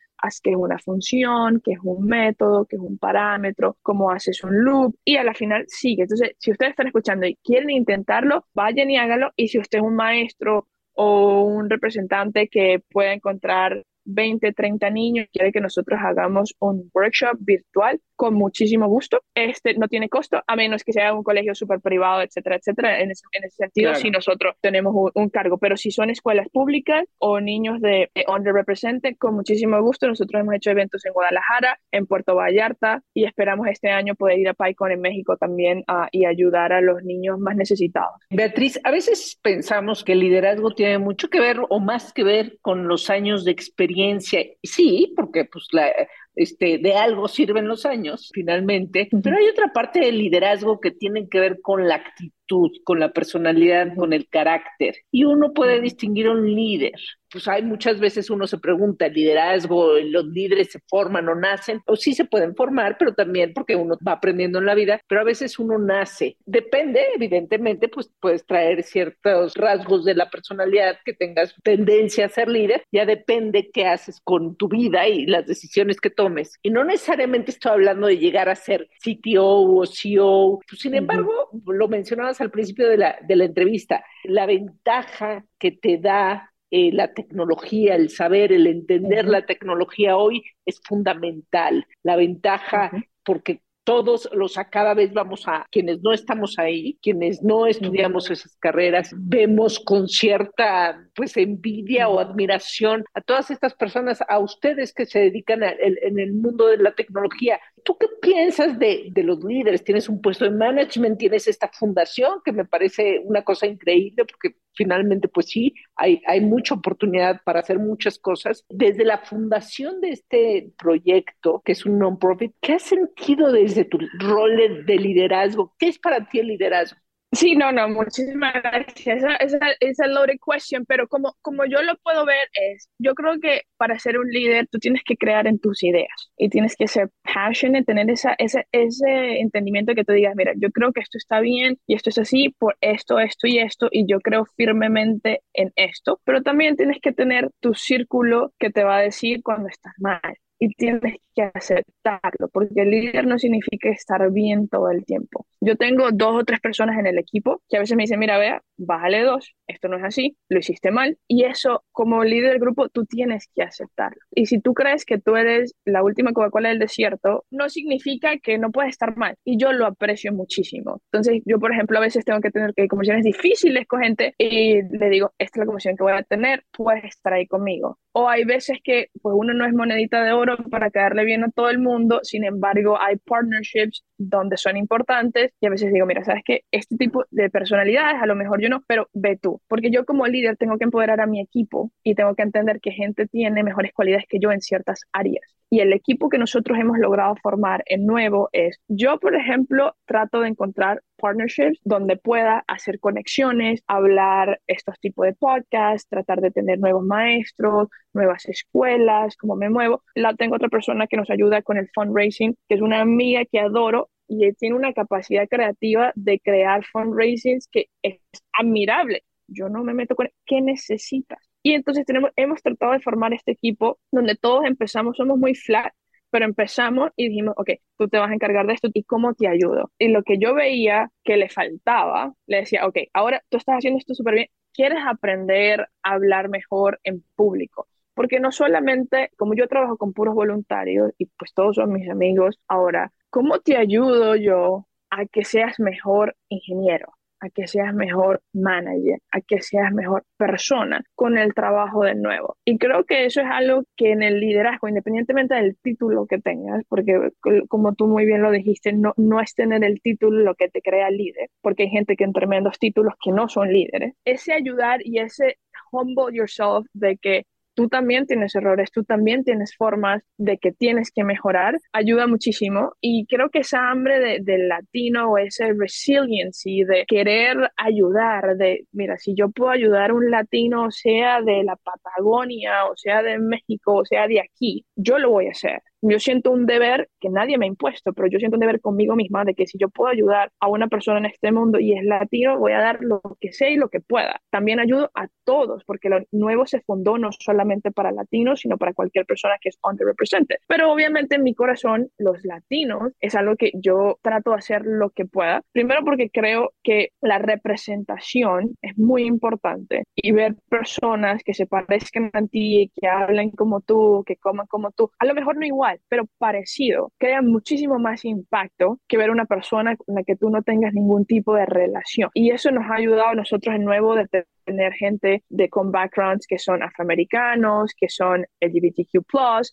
qué 0.42 0.50
es 0.50 0.56
una 0.56 0.78
función, 0.78 1.60
qué 1.64 1.72
es 1.72 1.78
un 1.82 2.06
método, 2.06 2.66
qué 2.66 2.76
es 2.76 2.82
un 2.82 2.98
parámetro, 2.98 3.76
cómo 3.82 4.10
haces 4.10 4.42
un 4.44 4.64
loop 4.64 4.96
y 5.04 5.16
a 5.16 5.24
la 5.24 5.34
final 5.34 5.64
sigue. 5.68 6.02
Entonces, 6.02 6.32
si 6.38 6.50
ustedes 6.50 6.70
están 6.70 6.86
escuchando 6.88 7.26
y 7.26 7.36
quieren 7.42 7.70
intentarlo, 7.70 8.46
vayan 8.54 8.90
y 8.90 8.98
háganlo. 8.98 9.30
Y 9.36 9.48
si 9.48 9.58
usted 9.58 9.78
es 9.78 9.84
un 9.84 9.96
maestro 9.96 10.68
o 10.94 11.42
un 11.42 11.70
representante 11.70 12.48
que 12.48 12.82
pueda 12.90 13.12
encontrar 13.12 13.84
20, 14.04 14.52
30 14.52 14.90
niños, 14.90 15.26
quiere 15.32 15.52
que 15.52 15.60
nosotros 15.60 16.00
hagamos 16.02 16.54
un 16.58 16.90
workshop 16.94 17.36
virtual, 17.40 18.00
con 18.20 18.34
muchísimo 18.34 18.86
gusto. 18.86 19.22
Este 19.34 19.72
no 19.78 19.88
tiene 19.88 20.10
costo, 20.10 20.42
a 20.46 20.54
menos 20.54 20.84
que 20.84 20.92
sea 20.92 21.14
un 21.14 21.22
colegio 21.22 21.54
súper 21.54 21.80
privado, 21.80 22.20
etcétera, 22.20 22.56
etcétera. 22.56 23.00
En 23.00 23.10
ese, 23.10 23.24
sentido, 23.48 23.94
si 23.94 24.10
nosotros 24.10 24.56
tenemos 24.60 24.94
un, 25.14 25.30
cargo, 25.30 25.56
pero 25.56 25.78
si 25.78 25.90
son 25.90 26.10
escuelas 26.10 26.46
públicas 26.50 27.06
o 27.16 27.40
niños 27.40 27.80
de, 27.80 28.10
underrepresented, 28.28 29.16
con 29.16 29.36
muchísimo 29.36 29.80
gusto. 29.80 30.06
Nosotros 30.06 30.38
hemos 30.38 30.54
hecho 30.54 30.70
eventos 30.70 31.06
en 31.06 31.14
Guadalajara, 31.14 31.80
en 31.92 32.04
Puerto 32.04 32.34
Vallarta 32.34 33.02
y 33.14 33.24
esperamos 33.24 33.66
este 33.68 33.88
año 33.88 34.14
poder 34.14 34.38
ir 34.38 34.50
a 34.50 34.52
PyCon 34.52 34.92
en 34.92 35.00
México 35.00 35.38
también 35.38 35.82
y 36.12 36.26
ayudar 36.26 36.74
a 36.74 36.82
los 36.82 37.02
niños 37.02 37.38
más 37.38 37.56
necesitados. 37.56 38.16
Beatriz, 38.28 38.78
a 38.84 38.90
veces 38.90 39.38
pensamos 39.40 40.04
que 40.04 40.12
el 40.12 40.20
liderazgo 40.20 40.74
tiene 40.74 40.98
mucho 40.98 41.30
que 41.30 41.40
ver 41.40 41.56
o 41.70 41.80
más 41.80 42.12
que 42.12 42.22
ver 42.22 42.58
con 42.60 42.86
los 42.86 43.08
años 43.08 43.46
de 43.46 43.52
experiencia. 43.52 44.44
Sí, 44.62 45.14
porque 45.16 45.46
pues 45.46 45.68
la, 45.72 45.90
este, 46.34 46.78
de 46.78 46.94
algo 46.94 47.28
sirven 47.28 47.68
los 47.68 47.86
años, 47.86 48.30
finalmente, 48.32 49.08
pero 49.22 49.36
hay 49.36 49.48
otra 49.48 49.72
parte 49.72 50.00
del 50.00 50.18
liderazgo 50.18 50.80
que 50.80 50.90
tiene 50.90 51.28
que 51.28 51.40
ver 51.40 51.60
con 51.60 51.88
la 51.88 51.96
actitud 51.96 52.39
actitud, 52.50 52.70
con 52.84 53.00
la 53.00 53.12
personalidad, 53.12 53.94
con 53.96 54.12
el 54.12 54.28
carácter. 54.28 54.96
Y 55.10 55.24
uno 55.24 55.52
puede 55.52 55.80
distinguir 55.80 56.26
a 56.26 56.32
un 56.32 56.54
líder 56.54 56.94
pues 57.30 57.46
hay 57.48 57.62
muchas 57.62 58.00
veces 58.00 58.28
uno 58.30 58.46
se 58.46 58.58
pregunta, 58.58 59.06
el 59.06 59.14
liderazgo, 59.14 59.94
los 59.98 60.26
líderes 60.26 60.72
se 60.72 60.80
forman 60.88 61.28
o 61.28 61.34
nacen, 61.34 61.80
o 61.86 61.96
sí 61.96 62.12
se 62.12 62.24
pueden 62.24 62.54
formar, 62.54 62.96
pero 62.98 63.14
también 63.14 63.52
porque 63.54 63.76
uno 63.76 63.96
va 64.06 64.12
aprendiendo 64.12 64.58
en 64.58 64.66
la 64.66 64.74
vida, 64.74 65.00
pero 65.08 65.20
a 65.20 65.24
veces 65.24 65.58
uno 65.58 65.78
nace. 65.78 66.36
Depende, 66.44 67.00
evidentemente, 67.14 67.88
pues 67.88 68.10
puedes 68.20 68.44
traer 68.44 68.82
ciertos 68.82 69.54
rasgos 69.54 70.04
de 70.04 70.14
la 70.14 70.28
personalidad 70.28 70.98
que 71.04 71.12
tengas 71.12 71.54
tendencia 71.62 72.26
a 72.26 72.30
ser 72.30 72.48
líder, 72.48 72.84
ya 72.90 73.06
depende 73.06 73.70
qué 73.72 73.86
haces 73.86 74.20
con 74.22 74.56
tu 74.56 74.68
vida 74.68 75.06
y 75.06 75.26
las 75.26 75.46
decisiones 75.46 76.00
que 76.00 76.10
tomes. 76.10 76.58
Y 76.62 76.70
no 76.70 76.84
necesariamente 76.84 77.52
estoy 77.52 77.72
hablando 77.72 78.08
de 78.08 78.18
llegar 78.18 78.48
a 78.48 78.56
ser 78.56 78.88
CTO 79.02 79.76
o 79.76 79.86
CEO, 79.86 80.60
pues, 80.68 80.82
sin 80.82 80.94
embargo, 80.94 81.32
lo 81.66 81.88
mencionabas 81.88 82.39
al 82.40 82.50
principio 82.50 82.88
de 82.88 82.96
la, 82.96 83.18
de 83.22 83.36
la 83.36 83.44
entrevista, 83.44 84.04
la 84.24 84.46
ventaja 84.46 85.44
que 85.58 85.72
te 85.72 85.98
da 85.98 86.50
eh, 86.70 86.92
la 86.92 87.12
tecnología, 87.12 87.96
el 87.96 88.10
saber, 88.10 88.52
el 88.52 88.66
entender 88.66 89.26
la 89.26 89.44
tecnología 89.44 90.16
hoy 90.16 90.44
es 90.64 90.80
fundamental. 90.84 91.86
La 92.02 92.16
ventaja, 92.16 92.92
porque 93.24 93.60
todos 93.90 94.28
los 94.32 94.56
a 94.56 94.70
cada 94.70 94.94
vez 94.94 95.12
vamos 95.12 95.48
a 95.48 95.66
quienes 95.68 96.00
no 96.00 96.12
estamos 96.12 96.60
ahí, 96.60 96.96
quienes 97.02 97.42
no 97.42 97.66
estudiamos 97.66 98.30
esas 98.30 98.56
carreras, 98.58 99.12
vemos 99.16 99.80
con 99.80 100.06
cierta 100.06 100.96
pues 101.16 101.36
envidia 101.36 102.08
o 102.08 102.20
admiración 102.20 103.04
a 103.14 103.20
todas 103.20 103.50
estas 103.50 103.74
personas, 103.74 104.22
a 104.28 104.38
ustedes 104.38 104.94
que 104.94 105.06
se 105.06 105.18
dedican 105.18 105.64
en 105.64 106.20
el 106.20 106.34
mundo 106.34 106.68
de 106.68 106.76
la 106.76 106.94
tecnología. 106.94 107.58
¿Tú 107.82 107.98
qué 107.98 108.06
piensas 108.22 108.78
de, 108.78 109.08
de, 109.10 109.22
los 109.24 109.42
líderes? 109.42 109.82
Tienes 109.82 110.08
un 110.08 110.20
puesto 110.20 110.44
de 110.44 110.52
management, 110.52 111.18
tienes 111.18 111.48
esta 111.48 111.66
fundación 111.66 112.42
que 112.44 112.52
me 112.52 112.64
parece 112.64 113.20
una 113.24 113.42
cosa 113.42 113.66
increíble 113.66 114.24
porque 114.24 114.54
finalmente 114.74 115.28
pues 115.28 115.46
sí, 115.46 115.74
hay, 115.96 116.22
hay 116.26 116.40
mucha 116.40 116.74
oportunidad 116.74 117.40
para 117.44 117.60
hacer 117.60 117.78
muchas 117.78 118.18
cosas. 118.18 118.64
Desde 118.68 119.04
la 119.04 119.18
fundación 119.18 120.00
de 120.00 120.10
este 120.10 120.72
proyecto, 120.78 121.62
que 121.64 121.72
es 121.72 121.84
un 121.84 121.98
non-profit, 121.98 122.54
¿qué 122.60 122.74
has 122.74 122.82
sentido 122.82 123.52
desde 123.52 123.79
tu 123.84 123.98
rol 124.18 124.84
de 124.86 124.96
liderazgo? 124.96 125.74
¿Qué 125.78 125.88
es 125.88 125.98
para 125.98 126.28
ti 126.28 126.40
el 126.40 126.48
liderazgo? 126.48 126.98
Sí, 127.32 127.54
no, 127.54 127.70
no, 127.70 127.88
muchísimas 127.88 128.54
gracias. 128.54 129.18
Esa, 129.18 129.36
esa, 129.36 129.58
esa 129.78 130.06
loaded 130.08 130.38
question, 130.44 130.84
pero 130.84 131.06
como, 131.06 131.36
como 131.42 131.64
yo 131.64 131.80
lo 131.82 131.96
puedo 132.02 132.26
ver 132.26 132.48
es, 132.54 132.88
yo 132.98 133.14
creo 133.14 133.38
que 133.40 133.62
para 133.76 134.00
ser 134.00 134.18
un 134.18 134.26
líder 134.28 134.66
tú 134.68 134.78
tienes 134.80 135.02
que 135.04 135.16
crear 135.16 135.46
en 135.46 135.60
tus 135.60 135.84
ideas 135.84 136.32
y 136.36 136.48
tienes 136.48 136.74
que 136.74 136.88
ser 136.88 137.10
passionate, 137.22 137.84
tener 137.84 138.10
esa, 138.10 138.34
ese, 138.36 138.66
ese 138.72 139.38
entendimiento 139.38 139.94
que 139.94 140.04
tú 140.04 140.12
digas, 140.12 140.34
mira, 140.34 140.54
yo 140.56 140.70
creo 140.70 140.92
que 140.92 141.00
esto 141.00 141.18
está 141.18 141.38
bien 141.38 141.78
y 141.86 141.94
esto 141.94 142.10
es 142.10 142.18
así 142.18 142.48
por 142.58 142.76
esto, 142.80 143.20
esto 143.20 143.46
y 143.46 143.58
esto 143.60 143.88
y 143.92 144.06
yo 144.08 144.18
creo 144.20 144.44
firmemente 144.56 145.42
en 145.52 145.72
esto, 145.76 146.20
pero 146.24 146.42
también 146.42 146.76
tienes 146.76 146.98
que 147.00 147.12
tener 147.12 147.48
tu 147.60 147.74
círculo 147.74 148.52
que 148.58 148.70
te 148.70 148.82
va 148.82 148.96
a 148.96 149.02
decir 149.02 149.42
cuando 149.44 149.68
estás 149.68 149.94
mal 149.98 150.20
y 150.60 150.68
tienes 150.74 151.16
que 151.34 151.42
aceptarlo, 151.54 152.48
porque 152.52 152.82
el 152.82 152.90
líder 152.90 153.26
no 153.26 153.38
significa 153.38 153.88
estar 153.88 154.30
bien 154.30 154.68
todo 154.68 154.90
el 154.90 155.04
tiempo. 155.06 155.46
Yo 155.60 155.76
tengo 155.76 156.10
dos 156.12 156.42
o 156.42 156.44
tres 156.44 156.60
personas 156.60 156.98
en 156.98 157.06
el 157.06 157.18
equipo 157.18 157.62
que 157.68 157.78
a 157.78 157.80
veces 157.80 157.96
me 157.96 158.02
dicen, 158.02 158.18
mira, 158.18 158.38
vea, 158.38 158.62
bájale 158.76 159.22
dos, 159.22 159.54
esto 159.66 159.88
no 159.88 159.96
es 159.96 160.04
así, 160.04 160.36
lo 160.48 160.58
hiciste 160.58 160.90
mal. 160.90 161.18
Y 161.26 161.44
eso, 161.44 161.84
como 161.92 162.24
líder 162.24 162.50
del 162.50 162.60
grupo, 162.60 162.88
tú 162.90 163.06
tienes 163.06 163.48
que 163.54 163.62
aceptarlo. 163.62 164.20
Y 164.34 164.46
si 164.46 164.60
tú 164.60 164.74
crees 164.74 165.04
que 165.06 165.18
tú 165.18 165.36
eres 165.36 165.74
la 165.84 166.02
última 166.02 166.32
Coca-Cola 166.32 166.68
del 166.68 166.78
desierto, 166.78 167.44
no 167.50 167.68
significa 167.70 168.38
que 168.38 168.58
no 168.58 168.70
puedes 168.70 168.90
estar 168.90 169.16
mal. 169.16 169.36
Y 169.44 169.56
yo 169.56 169.72
lo 169.72 169.86
aprecio 169.86 170.32
muchísimo. 170.32 171.00
Entonces, 171.10 171.42
yo, 171.46 171.58
por 171.58 171.72
ejemplo, 171.72 171.98
a 171.98 172.02
veces 172.02 172.24
tengo 172.24 172.40
que 172.40 172.50
tener 172.50 172.74
que 172.74 172.86
conversaciones 172.86 173.24
difíciles 173.24 173.86
con 173.86 174.02
gente 174.02 174.34
y 174.36 174.82
le 174.82 175.08
digo, 175.08 175.32
esta 175.38 175.58
es 175.58 175.60
la 175.60 175.66
conversación 175.66 175.96
que 175.96 176.04
voy 176.04 176.12
a 176.12 176.22
tener, 176.22 176.64
puedes 176.72 177.04
estar 177.04 177.32
ahí 177.32 177.46
conmigo. 177.46 177.98
O 178.12 178.28
hay 178.28 178.44
veces 178.44 178.78
que 178.82 179.08
pues 179.22 179.34
uno 179.38 179.54
no 179.54 179.64
es 179.64 179.72
monedita 179.72 180.22
de 180.24 180.32
oro 180.32 180.49
para 180.56 180.90
quedarle 180.90 181.24
bien 181.24 181.44
a 181.44 181.50
todo 181.50 181.70
el 181.70 181.78
mundo, 181.78 182.20
sin 182.22 182.44
embargo 182.44 183.00
hay 183.00 183.16
partnerships 183.16 184.04
donde 184.18 184.56
son 184.56 184.76
importantes 184.76 185.52
y 185.60 185.66
a 185.66 185.70
veces 185.70 185.92
digo, 185.92 186.06
mira, 186.06 186.24
sabes 186.24 186.42
que 186.44 186.64
este 186.70 186.96
tipo 186.96 187.24
de 187.30 187.50
personalidades 187.50 188.22
a 188.22 188.26
lo 188.26 188.36
mejor 188.36 188.60
yo 188.60 188.68
no, 188.68 188.82
pero 188.86 189.08
ve 189.12 189.36
tú, 189.36 189.60
porque 189.68 189.90
yo 189.90 190.04
como 190.04 190.26
líder 190.26 190.56
tengo 190.56 190.78
que 190.78 190.84
empoderar 190.84 191.20
a 191.20 191.26
mi 191.26 191.40
equipo 191.40 191.90
y 192.02 192.14
tengo 192.14 192.34
que 192.34 192.42
entender 192.42 192.80
que 192.80 192.92
gente 192.92 193.26
tiene 193.26 193.62
mejores 193.62 193.92
cualidades 193.92 194.26
que 194.28 194.38
yo 194.40 194.52
en 194.52 194.60
ciertas 194.60 195.02
áreas. 195.12 195.44
Y 195.72 195.80
el 195.80 195.92
equipo 195.92 196.28
que 196.28 196.38
nosotros 196.38 196.76
hemos 196.78 196.98
logrado 196.98 197.36
formar 197.40 197.84
en 197.86 198.04
nuevo 198.04 198.48
es, 198.52 198.80
yo 198.88 199.20
por 199.20 199.36
ejemplo 199.36 199.94
trato 200.04 200.40
de 200.40 200.48
encontrar 200.48 201.02
partnerships 201.20 201.80
donde 201.84 202.16
pueda 202.16 202.64
hacer 202.66 202.98
conexiones, 203.00 203.82
hablar 203.86 204.60
estos 204.66 204.98
tipos 205.00 205.26
de 205.26 205.34
podcasts, 205.34 206.08
tratar 206.08 206.40
de 206.40 206.50
tener 206.50 206.78
nuevos 206.78 207.04
maestros, 207.04 207.88
nuevas 208.12 208.46
escuelas, 208.46 209.36
cómo 209.36 209.56
me 209.56 209.70
muevo. 209.70 210.02
La 210.14 210.34
tengo 210.34 210.56
otra 210.56 210.68
persona 210.68 211.06
que 211.06 211.16
nos 211.16 211.30
ayuda 211.30 211.62
con 211.62 211.78
el 211.78 211.88
fundraising, 211.94 212.56
que 212.68 212.74
es 212.74 212.80
una 212.80 213.00
amiga 213.00 213.44
que 213.44 213.60
adoro 213.60 214.10
y 214.28 214.52
tiene 214.54 214.76
una 214.76 214.92
capacidad 214.92 215.48
creativa 215.48 216.12
de 216.14 216.38
crear 216.40 216.84
fundraisings 216.84 217.68
que 217.70 217.86
es 218.02 218.20
admirable. 218.52 219.24
Yo 219.48 219.68
no 219.68 219.82
me 219.82 219.94
meto 219.94 220.14
con 220.14 220.28
qué 220.46 220.60
necesitas. 220.60 221.50
Y 221.62 221.72
entonces 221.72 222.06
tenemos, 222.06 222.30
hemos 222.36 222.62
tratado 222.62 222.92
de 222.92 223.00
formar 223.00 223.34
este 223.34 223.52
equipo 223.52 223.98
donde 224.10 224.36
todos 224.36 224.64
empezamos, 224.64 225.16
somos 225.16 225.38
muy 225.38 225.54
flat, 225.54 225.92
pero 226.30 226.44
empezamos 226.44 227.10
y 227.16 227.28
dijimos, 227.28 227.54
ok, 227.56 227.70
tú 227.98 228.08
te 228.08 228.18
vas 228.18 228.30
a 228.30 228.34
encargar 228.34 228.66
de 228.66 228.74
esto 228.74 228.88
y 228.92 229.04
cómo 229.04 229.34
te 229.34 229.48
ayudo. 229.48 229.90
Y 229.98 230.08
lo 230.08 230.22
que 230.22 230.38
yo 230.38 230.54
veía 230.54 231.10
que 231.24 231.36
le 231.36 231.48
faltaba, 231.48 232.34
le 232.46 232.58
decía, 232.58 232.86
ok, 232.86 232.98
ahora 233.12 233.42
tú 233.48 233.56
estás 233.58 233.76
haciendo 233.78 233.98
esto 233.98 234.14
súper 234.14 234.34
bien, 234.34 234.48
¿quieres 234.72 235.00
aprender 235.06 235.88
a 236.02 236.12
hablar 236.12 236.48
mejor 236.48 237.00
en 237.04 237.22
público? 237.36 237.88
Porque 238.14 238.40
no 238.40 238.52
solamente, 238.52 239.30
como 239.36 239.54
yo 239.54 239.68
trabajo 239.68 239.96
con 239.96 240.12
puros 240.12 240.34
voluntarios 240.34 241.12
y 241.18 241.26
pues 241.26 241.52
todos 241.54 241.76
son 241.76 241.92
mis 241.92 242.08
amigos, 242.08 242.60
ahora, 242.68 243.12
¿cómo 243.30 243.60
te 243.60 243.76
ayudo 243.76 244.36
yo 244.36 244.86
a 245.10 245.26
que 245.26 245.44
seas 245.44 245.80
mejor 245.80 246.36
ingeniero? 246.48 247.14
A 247.40 247.50
que 247.50 247.66
seas 247.66 247.94
mejor 247.94 248.42
manager, 248.52 249.18
a 249.32 249.40
que 249.40 249.60
seas 249.60 249.92
mejor 249.92 250.24
persona 250.36 251.02
con 251.14 251.38
el 251.38 251.54
trabajo 251.54 252.04
de 252.04 252.14
nuevo. 252.14 252.56
Y 252.64 252.78
creo 252.78 253.04
que 253.04 253.24
eso 253.26 253.40
es 253.40 253.46
algo 253.50 253.84
que 253.96 254.12
en 254.12 254.22
el 254.22 254.40
liderazgo, 254.40 254.88
independientemente 254.88 255.54
del 255.54 255.76
título 255.82 256.26
que 256.26 256.38
tengas, 256.38 256.82
porque 256.88 257.30
como 257.68 257.94
tú 257.94 258.06
muy 258.06 258.26
bien 258.26 258.42
lo 258.42 258.50
dijiste, 258.50 258.92
no, 258.92 259.12
no 259.16 259.40
es 259.40 259.54
tener 259.54 259.84
el 259.84 260.00
título 260.00 260.40
lo 260.44 260.54
que 260.54 260.68
te 260.68 260.82
crea 260.82 261.10
líder, 261.10 261.48
porque 261.62 261.84
hay 261.84 261.90
gente 261.90 262.16
que 262.16 262.24
en 262.24 262.32
tremendos 262.32 262.78
títulos 262.78 263.14
que 263.22 263.32
no 263.32 263.48
son 263.48 263.72
líderes. 263.72 264.14
Ese 264.24 264.52
ayudar 264.52 265.00
y 265.04 265.18
ese 265.18 265.58
humble 265.92 266.34
yourself 266.36 266.86
de 266.92 267.16
que 267.16 267.44
tú 267.74 267.88
también 267.88 268.26
tienes 268.26 268.54
errores, 268.54 268.90
tú 268.92 269.04
también 269.04 269.44
tienes 269.44 269.74
formas 269.76 270.22
de 270.36 270.58
que 270.58 270.72
tienes 270.72 271.10
que 271.14 271.24
mejorar, 271.24 271.78
ayuda 271.92 272.26
muchísimo. 272.26 272.92
Y 273.00 273.26
creo 273.26 273.50
que 273.50 273.60
esa 273.60 273.90
hambre 273.90 274.20
de, 274.20 274.38
del 274.42 274.68
latino 274.68 275.32
o 275.32 275.38
ese 275.38 275.72
resiliency 275.72 276.84
de 276.84 277.04
querer 277.06 277.70
ayudar, 277.76 278.56
de, 278.56 278.86
mira, 278.92 279.18
si 279.18 279.34
yo 279.34 279.50
puedo 279.50 279.70
ayudar 279.70 280.10
a 280.10 280.14
un 280.14 280.30
latino, 280.30 280.90
sea 280.90 281.42
de 281.42 281.64
la 281.64 281.76
Patagonia, 281.76 282.86
o 282.86 282.96
sea 282.96 283.22
de 283.22 283.38
México, 283.38 283.94
o 283.96 284.04
sea 284.04 284.26
de 284.26 284.40
aquí, 284.40 284.84
yo 284.96 285.18
lo 285.18 285.30
voy 285.30 285.48
a 285.48 285.50
hacer 285.50 285.80
yo 286.02 286.18
siento 286.18 286.50
un 286.50 286.66
deber 286.66 287.08
que 287.20 287.28
nadie 287.28 287.58
me 287.58 287.66
ha 287.66 287.68
impuesto, 287.68 288.12
pero 288.12 288.28
yo 288.28 288.38
siento 288.38 288.56
un 288.56 288.60
deber 288.60 288.80
conmigo 288.80 289.16
misma 289.16 289.44
de 289.44 289.54
que 289.54 289.66
si 289.66 289.78
yo 289.78 289.88
puedo 289.88 290.10
ayudar 290.10 290.50
a 290.60 290.68
una 290.68 290.88
persona 290.88 291.18
en 291.18 291.26
este 291.26 291.52
mundo 291.52 291.78
y 291.78 291.96
es 291.96 292.04
latino, 292.04 292.58
voy 292.58 292.72
a 292.72 292.80
dar 292.80 292.98
lo 293.00 293.20
que 293.40 293.52
sé 293.52 293.70
y 293.70 293.76
lo 293.76 293.88
que 293.88 294.00
pueda. 294.00 294.40
También 294.50 294.80
ayudo 294.80 295.10
a 295.14 295.28
todos, 295.44 295.84
porque 295.84 296.08
lo 296.08 296.20
nuevo 296.32 296.66
se 296.66 296.80
fundó 296.80 297.18
no 297.18 297.30
solamente 297.32 297.90
para 297.90 298.12
latinos, 298.12 298.60
sino 298.60 298.78
para 298.78 298.94
cualquier 298.94 299.26
persona 299.26 299.54
que 299.60 299.70
es 299.70 299.78
underrepresented. 299.82 300.56
Pero 300.66 300.92
obviamente 300.92 301.36
en 301.36 301.42
mi 301.42 301.54
corazón, 301.54 302.08
los 302.18 302.44
latinos 302.44 303.12
es 303.20 303.34
algo 303.34 303.56
que 303.56 303.72
yo 303.74 304.18
trato 304.22 304.50
de 304.50 304.56
hacer 304.56 304.82
lo 304.84 305.10
que 305.10 305.26
pueda. 305.26 305.62
Primero 305.72 306.04
porque 306.04 306.30
creo 306.30 306.72
que 306.82 307.10
la 307.20 307.38
representación 307.38 308.76
es 308.82 308.96
muy 308.96 309.24
importante 309.24 310.04
y 310.14 310.32
ver 310.32 310.56
personas 310.68 311.42
que 311.44 311.54
se 311.54 311.66
parezcan 311.66 312.30
a 312.32 312.46
ti, 312.46 312.90
que 312.94 313.08
hablen 313.08 313.50
como 313.50 313.80
tú, 313.80 314.24
que 314.26 314.36
coman 314.36 314.66
como 314.66 314.92
tú, 314.92 315.10
a 315.18 315.26
lo 315.26 315.34
mejor 315.34 315.56
no 315.56 315.66
igual 315.66 315.89
pero 316.08 316.24
parecido, 316.38 317.12
crea 317.18 317.42
muchísimo 317.42 317.98
más 317.98 318.24
impacto 318.24 318.98
que 319.08 319.16
ver 319.16 319.30
una 319.30 319.46
persona 319.46 319.96
con 319.96 320.14
la 320.14 320.22
que 320.22 320.36
tú 320.36 320.50
no 320.50 320.62
tengas 320.62 320.92
ningún 320.92 321.26
tipo 321.26 321.54
de 321.54 321.66
relación. 321.66 322.30
Y 322.34 322.50
eso 322.50 322.70
nos 322.70 322.90
ha 322.90 322.96
ayudado 322.96 323.28
a 323.28 323.34
nosotros 323.34 323.74
de 323.74 323.84
nuevo 323.84 324.14
de 324.14 324.26
tener 324.64 324.92
gente 324.94 325.44
de 325.48 325.68
con 325.68 325.92
backgrounds 325.92 326.46
que 326.46 326.58
son 326.58 326.82
afroamericanos, 326.82 327.92
que 327.96 328.08
son 328.08 328.46
LGBTQ+, 328.60 329.24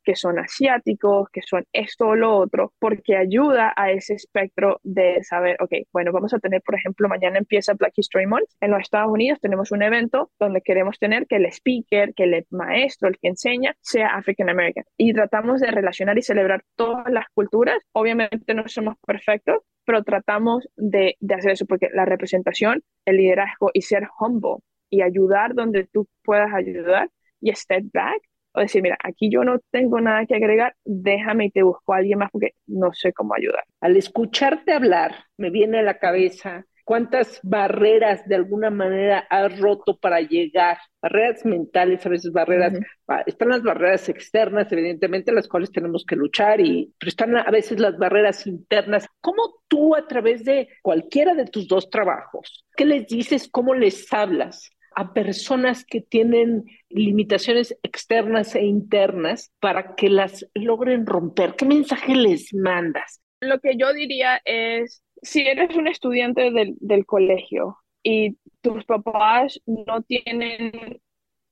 que 0.04 0.16
son 0.16 0.40
asiáticos, 0.40 1.30
que 1.32 1.42
son 1.42 1.66
esto 1.74 2.08
o 2.08 2.16
lo 2.16 2.36
otro, 2.36 2.74
porque 2.80 3.16
ayuda 3.16 3.74
a 3.76 3.92
ese 3.92 4.14
espectro 4.14 4.80
de 4.84 5.24
saber, 5.24 5.58
ok, 5.60 5.72
bueno, 5.92 6.12
vamos 6.12 6.34
a 6.34 6.40
tener, 6.40 6.62
por 6.62 6.76
ejemplo, 6.76 7.08
mañana 7.08 7.38
empieza 7.38 7.74
Black 7.74 7.94
History 7.96 8.26
Month. 8.26 8.50
En 8.62 8.72
los 8.72 8.82
Estados 8.82 9.12
Unidos 9.12 9.40
tenemos 9.42 9.72
un 9.72 9.84
evento 9.84 10.32
donde 10.40 10.62
queremos 10.62 10.98
tener 11.00 11.28
que 11.28 11.38
el 11.38 11.46
speaker, 11.46 12.14
que 12.14 12.24
el 12.24 12.46
maestro, 12.50 13.08
el 13.10 13.18
que 13.18 13.30
enseña, 13.30 13.76
sea 13.82 14.16
African 14.16 14.50
American. 14.50 14.86
Y 14.98 15.14
tratamos 15.14 15.62
de 15.62 15.72
relacionar 15.72 16.18
y 16.18 16.22
celebrar 16.22 16.64
todas 16.76 17.12
las 17.12 17.26
culturas. 17.34 17.78
Obviamente 17.94 18.54
no 18.54 18.68
somos 18.68 18.96
perfectos, 19.06 19.58
pero 19.88 20.04
tratamos 20.04 20.68
de, 20.76 21.16
hacer 21.34 21.52
eso 21.52 21.66
porque 21.66 21.88
la 21.94 22.04
representación, 22.04 22.84
el 23.06 23.16
liderazgo 23.16 23.72
y 23.74 23.84
ser 23.84 24.10
humble 24.20 24.58
y 24.90 25.02
ayudar 25.02 25.56
donde 25.56 25.86
tú 25.86 26.10
puedas 26.24 26.54
ayudar 26.54 27.10
y 27.40 27.54
step 27.56 27.86
back 27.94 28.22
o 28.52 28.60
decir, 28.60 28.82
mira, 28.82 28.98
aquí 29.02 29.30
yo 29.32 29.46
no 29.46 29.60
tengo 29.72 30.02
nada 30.02 30.26
que 30.26 30.36
agregar, 30.36 30.76
déjame 30.84 31.46
y 31.46 31.52
te 31.52 31.64
busco 31.64 31.94
a 31.94 31.98
alguien 31.98 32.20
más 32.20 32.30
porque 32.32 32.52
no 32.66 32.92
sé 32.92 33.14
cómo 33.14 33.34
ayudar. 33.34 33.64
Al 33.80 33.96
escucharte 33.96 34.74
hablar, 34.74 35.16
me 35.38 35.52
viene 35.52 35.80
a 35.80 35.84
la 35.84 36.00
cabeza 36.00 36.66
cuántas 36.88 37.42
barreras 37.44 38.26
de 38.30 38.36
alguna 38.36 38.70
manera 38.70 39.28
has 39.30 39.60
roto 39.60 39.98
para 39.98 40.22
llegar, 40.22 40.78
barreras 41.02 41.44
mentales, 41.44 42.06
a 42.06 42.10
veces 42.10 42.32
barreras, 42.32 42.80
están 43.26 43.50
las 43.50 43.62
barreras 43.62 44.08
externas, 44.08 44.72
evidentemente, 44.72 45.34
las 45.34 45.50
cuales 45.50 45.70
tenemos 45.70 46.06
que 46.08 46.16
luchar, 46.16 46.62
y, 46.62 46.94
pero 46.98 47.10
están 47.10 47.36
a 47.36 47.52
veces 47.52 47.82
las 47.82 47.98
barreras 47.98 48.48
internas. 48.48 49.06
¿Cómo 49.20 49.56
tú 49.68 49.98
a 49.98 50.08
través 50.08 50.46
de 50.46 50.70
cualquiera 50.82 51.36
de 51.36 51.48
tus 51.48 51.68
dos 51.68 51.90
trabajos, 51.90 52.66
qué 52.78 52.86
les 52.86 53.06
dices, 53.06 53.50
cómo 53.52 53.74
les 53.76 54.12
hablas? 54.14 54.72
a 55.00 55.14
personas 55.14 55.86
que 55.86 56.02
tienen 56.02 56.66
limitaciones 56.90 57.78
externas 57.84 58.56
e 58.56 58.66
internas 58.66 59.52
para 59.60 59.94
que 59.94 60.10
las 60.10 60.44
logren 60.56 61.06
romper? 61.06 61.54
¿Qué 61.56 61.66
mensaje 61.66 62.16
les 62.16 62.52
mandas? 62.52 63.22
Lo 63.40 63.60
que 63.60 63.78
yo 63.78 63.94
diría 63.94 64.42
es, 64.44 65.04
si 65.22 65.48
eres 65.48 65.76
un 65.76 65.88
estudiante 65.88 66.52
del, 66.52 66.76
del 66.80 67.06
colegio 67.06 67.78
y 68.04 68.38
tus 68.62 68.86
papás 68.86 69.62
no 69.66 70.02
tienen 70.04 70.72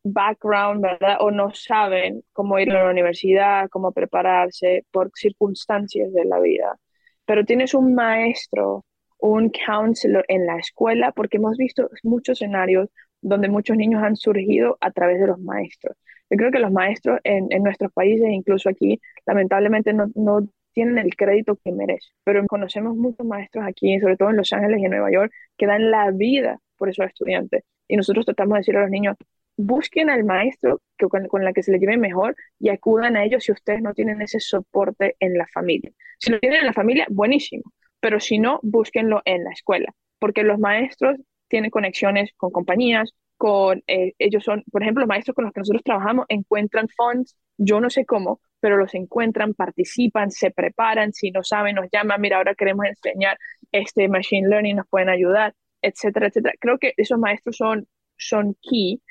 background, 0.04 0.82
¿verdad? 0.82 1.18
O 1.20 1.32
no 1.32 1.52
saben 1.54 2.24
cómo 2.32 2.60
ir 2.60 2.72
a 2.72 2.84
la 2.84 2.92
universidad, 2.92 3.70
cómo 3.70 3.92
prepararse 3.92 4.86
por 4.92 5.12
circunstancias 5.16 6.14
de 6.14 6.26
la 6.26 6.40
vida. 6.40 6.78
Pero 7.26 7.44
tienes 7.44 7.74
un 7.74 7.96
maestro, 7.96 8.86
un 9.20 9.52
counselor 9.66 10.24
en 10.28 10.46
la 10.46 10.58
escuela, 10.58 11.12
porque 11.12 11.38
hemos 11.38 11.58
visto 11.58 11.90
muchos 12.04 12.42
escenarios 12.42 12.90
donde 13.22 13.50
muchos 13.50 13.76
niños 13.78 14.04
han 14.04 14.16
surgido 14.16 14.78
a 14.82 14.92
través 14.92 15.20
de 15.20 15.28
los 15.28 15.40
maestros. 15.40 15.98
Yo 16.30 16.38
creo 16.38 16.52
que 16.52 16.60
los 16.60 16.72
maestros 16.72 17.20
en, 17.24 17.48
en 17.50 17.64
nuestros 17.64 17.92
países, 17.92 18.28
incluso 18.30 18.70
aquí, 18.70 19.02
lamentablemente 19.26 19.94
no, 19.94 20.08
no 20.14 20.48
tienen 20.76 21.00
el 21.00 21.16
crédito 21.16 21.58
que 21.64 21.72
merecen. 21.72 22.14
Pero 22.24 22.46
conocemos 22.46 22.96
muchos 22.96 23.26
maestros 23.26 23.66
aquí, 23.68 24.00
sobre 24.00 24.18
todo 24.18 24.30
en 24.30 24.38
Los 24.38 24.54
Ángeles 24.54 24.80
y 24.80 24.86
en 24.86 24.92
Nueva 24.92 25.12
York, 25.12 25.32
que 25.58 25.66
dan 25.66 25.90
la 25.90 26.12
vida 26.12 26.60
por 26.78 26.90
esos 26.90 27.08
estudiantes. 27.08 27.64
Y 27.88 27.98
nosotros 27.98 28.26
tratamos 28.26 28.56
de 28.56 28.60
decir 28.60 28.78
a 28.78 28.82
los 28.82 28.92
niños, 28.92 29.16
busquen 29.58 30.10
al 30.10 30.26
maestro 30.26 30.82
que, 30.98 31.08
con, 31.08 31.28
con, 31.28 31.44
la 31.44 31.54
que 31.54 31.64
se 31.64 31.72
les 31.72 31.80
lleve 31.80 31.98
mejor 31.98 32.36
y 32.60 32.70
acudan 32.70 33.16
a 33.16 33.24
ellos 33.24 33.46
si 33.46 33.54
ustedes 33.54 33.82
no 33.82 33.94
tienen 33.94 34.22
ese 34.22 34.40
soporte 34.40 35.16
en 35.20 35.38
la 35.38 35.48
familia. 35.48 35.92
Si 36.20 36.32
lo 36.32 36.40
tienen 36.40 36.60
en 36.60 36.66
la 36.66 36.74
familia, 36.74 37.08
buenísimo, 37.10 37.64
pero 38.00 38.20
si 38.20 38.38
no, 38.38 38.60
búsquenlo 38.62 39.22
en 39.26 39.44
la 39.44 39.52
escuela, 39.52 39.94
porque 40.20 40.44
los 40.44 40.60
maestros 40.60 41.18
tienen 41.48 41.72
conexiones 41.72 42.32
con 42.36 42.52
compañías, 42.52 43.14
con 43.38 43.84
eh, 43.88 44.14
ellos 44.20 44.44
son, 44.44 44.64
por 44.72 44.82
ejemplo, 44.82 45.02
los 45.02 45.10
maestros 45.10 45.36
con 45.36 45.46
los 45.46 45.54
que 45.54 45.62
nosotros 45.62 45.84
trabajamos 45.84 46.26
encuentran 46.30 46.88
funds, 46.90 47.38
yo 47.58 47.80
no 47.80 47.90
sé 47.90 48.06
cómo, 48.06 48.42
pero 48.66 48.78
los 48.78 48.96
encuentran, 48.96 49.54
participan, 49.54 50.32
se 50.32 50.50
preparan, 50.50 51.14
si 51.14 51.30
no 51.30 51.44
saben, 51.44 51.76
nos 51.76 51.86
llaman, 51.92 52.20
mira, 52.20 52.38
ahora 52.38 52.56
queremos 52.56 52.88
enseñar 52.88 53.38
este 53.72 54.08
machine 54.08 54.48
learning, 54.50 54.78
nos 54.78 54.88
pueden 54.88 55.08
ayudar, 55.08 55.54
etcétera, 55.84 56.30
etcétera. 56.30 56.56
Creo 56.60 56.80
que 56.80 56.94
esos 56.98 57.20
maestros 57.20 57.58
son, 57.58 57.88
son 58.18 58.58
key 58.64 59.04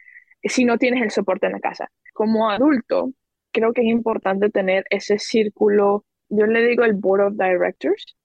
si 0.42 0.64
no 0.64 0.76
tienes 0.76 1.04
el 1.04 1.12
soporte 1.12 1.46
en 1.46 1.52
la 1.52 1.60
casa. 1.60 1.88
Como 2.12 2.50
adulto, 2.50 3.12
creo 3.52 3.72
que 3.72 3.82
es 3.82 3.86
importante 3.86 4.50
tener 4.50 4.86
ese 4.90 5.20
círculo, 5.20 6.04
yo 6.28 6.46
le 6.46 6.66
digo 6.66 6.82
el 6.82 6.94
Board 6.94 7.20
of 7.22 7.34
Directors 7.34 8.16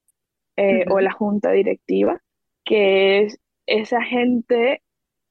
eh, 0.56 0.86
o 0.90 1.00
la 1.00 1.12
junta 1.12 1.52
directiva, 1.52 2.24
que 2.64 3.22
es 3.22 3.38
esa 3.68 4.02
gente 4.02 4.82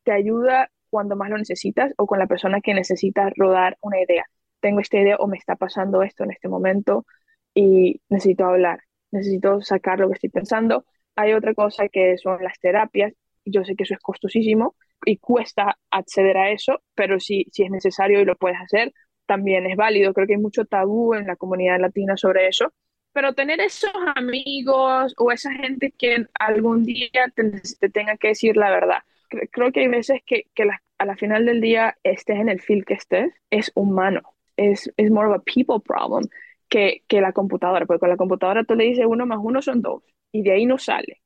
te 0.04 0.12
ayuda 0.12 0.70
cuando 0.90 1.16
más 1.16 1.28
lo 1.28 1.38
necesitas 1.38 1.92
o 1.98 2.06
con 2.06 2.20
la 2.20 2.28
persona 2.28 2.60
que 2.60 2.72
necesita 2.72 3.32
rodar 3.34 3.76
una 3.80 4.00
idea 4.00 4.26
tengo 4.60 4.80
esta 4.80 4.98
idea 4.98 5.16
o 5.16 5.26
me 5.26 5.36
está 5.36 5.56
pasando 5.56 6.02
esto 6.02 6.24
en 6.24 6.32
este 6.32 6.48
momento 6.48 7.06
y 7.54 8.00
necesito 8.08 8.44
hablar, 8.44 8.80
necesito 9.10 9.60
sacar 9.62 9.98
lo 10.00 10.08
que 10.08 10.14
estoy 10.14 10.30
pensando. 10.30 10.84
Hay 11.16 11.32
otra 11.32 11.54
cosa 11.54 11.88
que 11.88 12.16
son 12.18 12.42
las 12.42 12.58
terapias. 12.60 13.12
Yo 13.44 13.64
sé 13.64 13.74
que 13.74 13.84
eso 13.84 13.94
es 13.94 14.00
costosísimo 14.00 14.76
y 15.04 15.16
cuesta 15.18 15.78
acceder 15.90 16.36
a 16.36 16.50
eso, 16.50 16.82
pero 16.94 17.18
si, 17.18 17.46
si 17.50 17.64
es 17.64 17.70
necesario 17.70 18.20
y 18.20 18.24
lo 18.24 18.36
puedes 18.36 18.58
hacer, 18.60 18.92
también 19.26 19.66
es 19.66 19.76
válido. 19.76 20.12
Creo 20.12 20.26
que 20.26 20.34
hay 20.34 20.40
mucho 20.40 20.64
tabú 20.64 21.14
en 21.14 21.26
la 21.26 21.36
comunidad 21.36 21.80
latina 21.80 22.16
sobre 22.16 22.48
eso. 22.48 22.72
Pero 23.12 23.32
tener 23.34 23.60
esos 23.60 23.90
amigos 24.14 25.14
o 25.16 25.32
esa 25.32 25.52
gente 25.52 25.92
que 25.96 26.26
algún 26.38 26.84
día 26.84 27.32
te, 27.34 27.88
tenga 27.88 28.16
que 28.16 28.28
decir 28.28 28.56
la 28.56 28.70
verdad. 28.70 28.98
Creo 29.50 29.72
que 29.72 29.80
hay 29.80 29.88
veces 29.88 30.20
que, 30.24 30.44
que 30.54 30.64
a 30.98 31.04
la 31.04 31.16
final 31.16 31.46
del 31.46 31.60
día 31.60 31.96
estés 32.02 32.38
en 32.38 32.48
el 32.48 32.60
feel 32.60 32.84
que 32.84 32.94
estés, 32.94 33.32
es 33.50 33.72
humano 33.74 34.22
es, 34.58 34.92
es 34.96 35.10
more 35.10 35.28
of 35.28 35.34
a 35.36 35.42
people 35.42 35.80
problem 35.80 36.28
que, 36.68 37.02
que 37.08 37.20
la 37.20 37.32
computadora, 37.32 37.86
porque 37.86 38.00
con 38.00 38.10
la 38.10 38.16
computadora 38.16 38.64
tú 38.64 38.74
le 38.74 38.84
dices 38.84 39.06
uno 39.08 39.24
más 39.24 39.38
uno 39.40 39.62
son 39.62 39.80
dos 39.80 40.02
y 40.32 40.42
de 40.42 40.52
ahí 40.52 40.66
no 40.66 40.78
sale. 40.78 41.22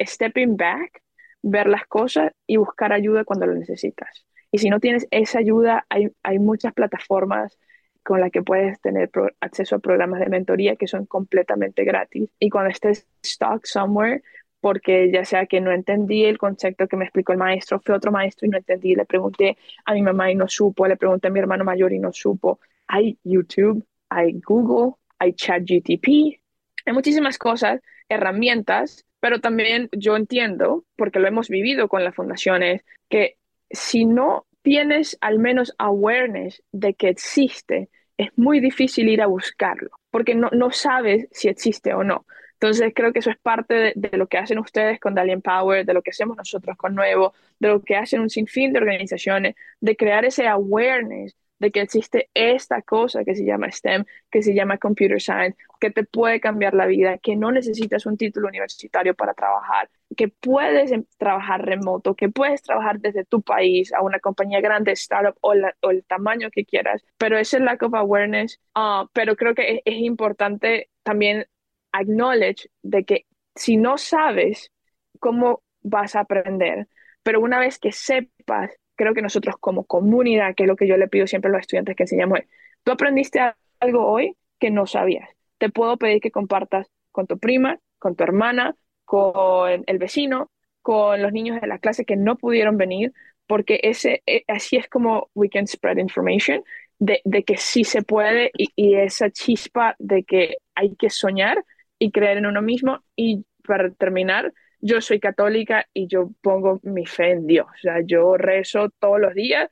Stepping 0.00 0.56
back, 0.56 1.02
ver 1.42 1.68
las 1.68 1.86
cosas 1.86 2.32
y 2.46 2.56
buscar 2.56 2.92
ayuda 2.92 3.24
cuando 3.24 3.46
lo 3.46 3.54
necesitas. 3.54 4.24
Y 4.50 4.58
si 4.58 4.70
no 4.70 4.80
tienes 4.80 5.06
esa 5.10 5.38
ayuda, 5.40 5.84
hay, 5.90 6.08
hay 6.22 6.38
muchas 6.38 6.72
plataformas 6.72 7.58
con 8.02 8.20
las 8.20 8.30
que 8.30 8.42
puedes 8.42 8.80
tener 8.80 9.10
acceso 9.40 9.76
a 9.76 9.78
programas 9.78 10.20
de 10.20 10.28
mentoría 10.28 10.76
que 10.76 10.86
son 10.86 11.06
completamente 11.06 11.84
gratis. 11.84 12.30
Y 12.38 12.48
cuando 12.48 12.70
estés 12.70 13.06
stuck 13.24 13.66
somewhere, 13.66 14.22
porque 14.60 15.10
ya 15.12 15.24
sea 15.24 15.46
que 15.46 15.60
no 15.60 15.72
entendí 15.72 16.24
el 16.24 16.38
concepto 16.38 16.86
que 16.86 16.96
me 16.96 17.04
explicó 17.04 17.32
el 17.32 17.38
maestro, 17.38 17.80
fue 17.80 17.94
otro 17.94 18.12
maestro 18.12 18.46
y 18.46 18.50
no 18.50 18.58
entendí, 18.58 18.94
le 18.94 19.04
pregunté 19.04 19.56
a 19.84 19.94
mi 19.94 20.02
mamá 20.02 20.30
y 20.30 20.34
no 20.34 20.48
supo, 20.48 20.86
le 20.86 20.96
pregunté 20.96 21.28
a 21.28 21.30
mi 21.30 21.40
hermano 21.40 21.64
mayor 21.64 21.92
y 21.92 21.98
no 21.98 22.12
supo. 22.12 22.60
Hay 22.86 23.18
YouTube, 23.24 23.84
hay 24.08 24.40
Google, 24.46 24.94
hay 25.18 25.32
ChatGTP, 25.32 26.40
hay 26.86 26.92
muchísimas 26.92 27.38
cosas, 27.38 27.80
herramientas, 28.08 29.04
pero 29.20 29.40
también 29.40 29.88
yo 29.92 30.16
entiendo, 30.16 30.84
porque 30.96 31.20
lo 31.20 31.28
hemos 31.28 31.48
vivido 31.48 31.88
con 31.88 32.04
las 32.04 32.14
fundaciones, 32.14 32.84
que 33.08 33.36
si 33.70 34.04
no 34.04 34.46
tienes 34.62 35.16
al 35.20 35.38
menos 35.38 35.74
awareness 35.78 36.62
de 36.72 36.94
que 36.94 37.08
existe, 37.08 37.88
es 38.16 38.28
muy 38.36 38.60
difícil 38.60 39.08
ir 39.08 39.22
a 39.22 39.26
buscarlo, 39.26 39.90
porque 40.10 40.34
no, 40.34 40.50
no 40.52 40.70
sabes 40.70 41.28
si 41.30 41.48
existe 41.48 41.94
o 41.94 42.04
no. 42.04 42.26
Entonces 42.60 42.92
creo 42.94 43.10
que 43.14 43.20
eso 43.20 43.30
es 43.30 43.38
parte 43.38 43.94
de, 43.96 44.18
lo 44.18 44.26
que 44.26 44.36
hacen 44.36 44.58
ustedes 44.58 45.00
con 45.00 45.14
Dalian 45.14 45.40
Power, 45.40 45.86
de 45.86 45.94
lo 45.94 46.02
que 46.02 46.10
hacemos 46.10 46.36
nosotros 46.36 46.76
con 46.76 46.94
Nuevo, 46.94 47.32
de 47.58 47.68
lo 47.68 47.82
que 47.82 47.96
hacen 47.96 48.20
un 48.20 48.28
sinfín 48.28 48.74
de 48.74 48.80
organizaciones, 48.80 49.54
de 49.80 49.96
crear 49.96 50.26
ese 50.26 50.46
awareness 50.46 51.34
de 51.58 51.70
que 51.70 51.80
existe 51.80 52.28
esta 52.34 52.82
cosa 52.82 53.24
que 53.24 53.34
se 53.34 53.46
llama 53.46 53.70
STEM, 53.70 54.04
que 54.30 54.42
se 54.42 54.54
llama 54.54 54.76
Computer 54.76 55.20
Science, 55.20 55.56
que 55.78 55.90
te 55.90 56.04
puede 56.04 56.38
cambiar 56.38 56.74
la 56.74 56.84
vida, 56.84 57.16
que 57.16 57.34
no 57.34 57.50
necesitas 57.50 58.04
un 58.04 58.18
título 58.18 58.48
universitario 58.48 59.14
para 59.14 59.32
trabajar, 59.32 59.88
que 60.14 60.28
puedes 60.28 60.92
em, 60.92 61.04
trabajar 61.16 61.64
remoto, 61.64 62.14
que 62.14 62.28
puedes 62.28 62.60
trabajar 62.62 63.00
desde 63.00 63.24
tu 63.24 63.40
país 63.40 63.90
a 63.94 64.02
una 64.02 64.20
compañía 64.20 64.60
grande, 64.60 64.92
startup 64.92 65.36
o, 65.40 65.54
o 65.80 65.90
el 65.90 66.04
tamaño 66.04 66.50
que 66.50 66.66
quieras, 66.66 67.02
pero 67.16 67.38
ese 67.38 67.58
lack 67.58 67.82
of 67.82 67.94
awareness, 67.94 68.60
uh, 68.74 69.06
pero 69.14 69.34
creo 69.36 69.54
que 69.54 69.76
es, 69.76 69.80
es 69.86 69.96
importante 69.96 70.90
también 71.02 71.46
acknowledge 71.92 72.68
de 72.82 73.04
que 73.04 73.26
si 73.54 73.76
no 73.76 73.98
sabes 73.98 74.70
cómo 75.18 75.62
vas 75.82 76.16
a 76.16 76.20
aprender, 76.20 76.88
pero 77.22 77.40
una 77.40 77.58
vez 77.58 77.78
que 77.78 77.92
sepas, 77.92 78.70
creo 78.96 79.14
que 79.14 79.22
nosotros 79.22 79.56
como 79.60 79.84
comunidad, 79.84 80.54
que 80.54 80.64
es 80.64 80.68
lo 80.68 80.76
que 80.76 80.86
yo 80.86 80.96
le 80.96 81.08
pido 81.08 81.26
siempre 81.26 81.48
a 81.50 81.52
los 81.52 81.60
estudiantes 81.60 81.96
que 81.96 82.04
enseñamos, 82.04 82.40
tú 82.84 82.92
aprendiste 82.92 83.40
algo 83.80 84.06
hoy 84.06 84.36
que 84.58 84.70
no 84.70 84.86
sabías. 84.86 85.28
Te 85.58 85.70
puedo 85.70 85.96
pedir 85.96 86.20
que 86.20 86.30
compartas 86.30 86.88
con 87.12 87.26
tu 87.26 87.38
prima, 87.38 87.78
con 87.98 88.16
tu 88.16 88.24
hermana, 88.24 88.76
con 89.04 89.84
el 89.86 89.98
vecino, 89.98 90.50
con 90.82 91.22
los 91.22 91.32
niños 91.32 91.60
de 91.60 91.66
la 91.66 91.78
clase 91.78 92.04
que 92.04 92.16
no 92.16 92.36
pudieron 92.36 92.76
venir, 92.76 93.12
porque 93.46 93.80
ese, 93.82 94.22
e, 94.26 94.44
así 94.48 94.76
es 94.76 94.88
como 94.88 95.28
we 95.34 95.48
can 95.50 95.66
spread 95.66 95.98
information, 95.98 96.62
de, 96.98 97.20
de 97.24 97.42
que 97.42 97.56
sí 97.56 97.84
se 97.84 98.02
puede 98.02 98.50
y, 98.56 98.68
y 98.76 98.94
esa 98.94 99.30
chispa 99.30 99.96
de 99.98 100.22
que 100.24 100.56
hay 100.74 100.94
que 100.96 101.10
soñar 101.10 101.64
y 102.00 102.10
creer 102.10 102.38
en 102.38 102.46
uno 102.46 102.62
mismo. 102.62 103.04
Y 103.14 103.44
para 103.64 103.90
terminar, 103.92 104.52
yo 104.80 105.00
soy 105.00 105.20
católica 105.20 105.86
y 105.94 106.08
yo 106.08 106.30
pongo 106.42 106.80
mi 106.82 107.06
fe 107.06 107.32
en 107.32 107.46
Dios. 107.46 107.66
O 107.68 107.78
sea, 107.80 108.00
yo 108.04 108.36
rezo 108.36 108.90
todos 108.98 109.20
los 109.20 109.34
días, 109.34 109.68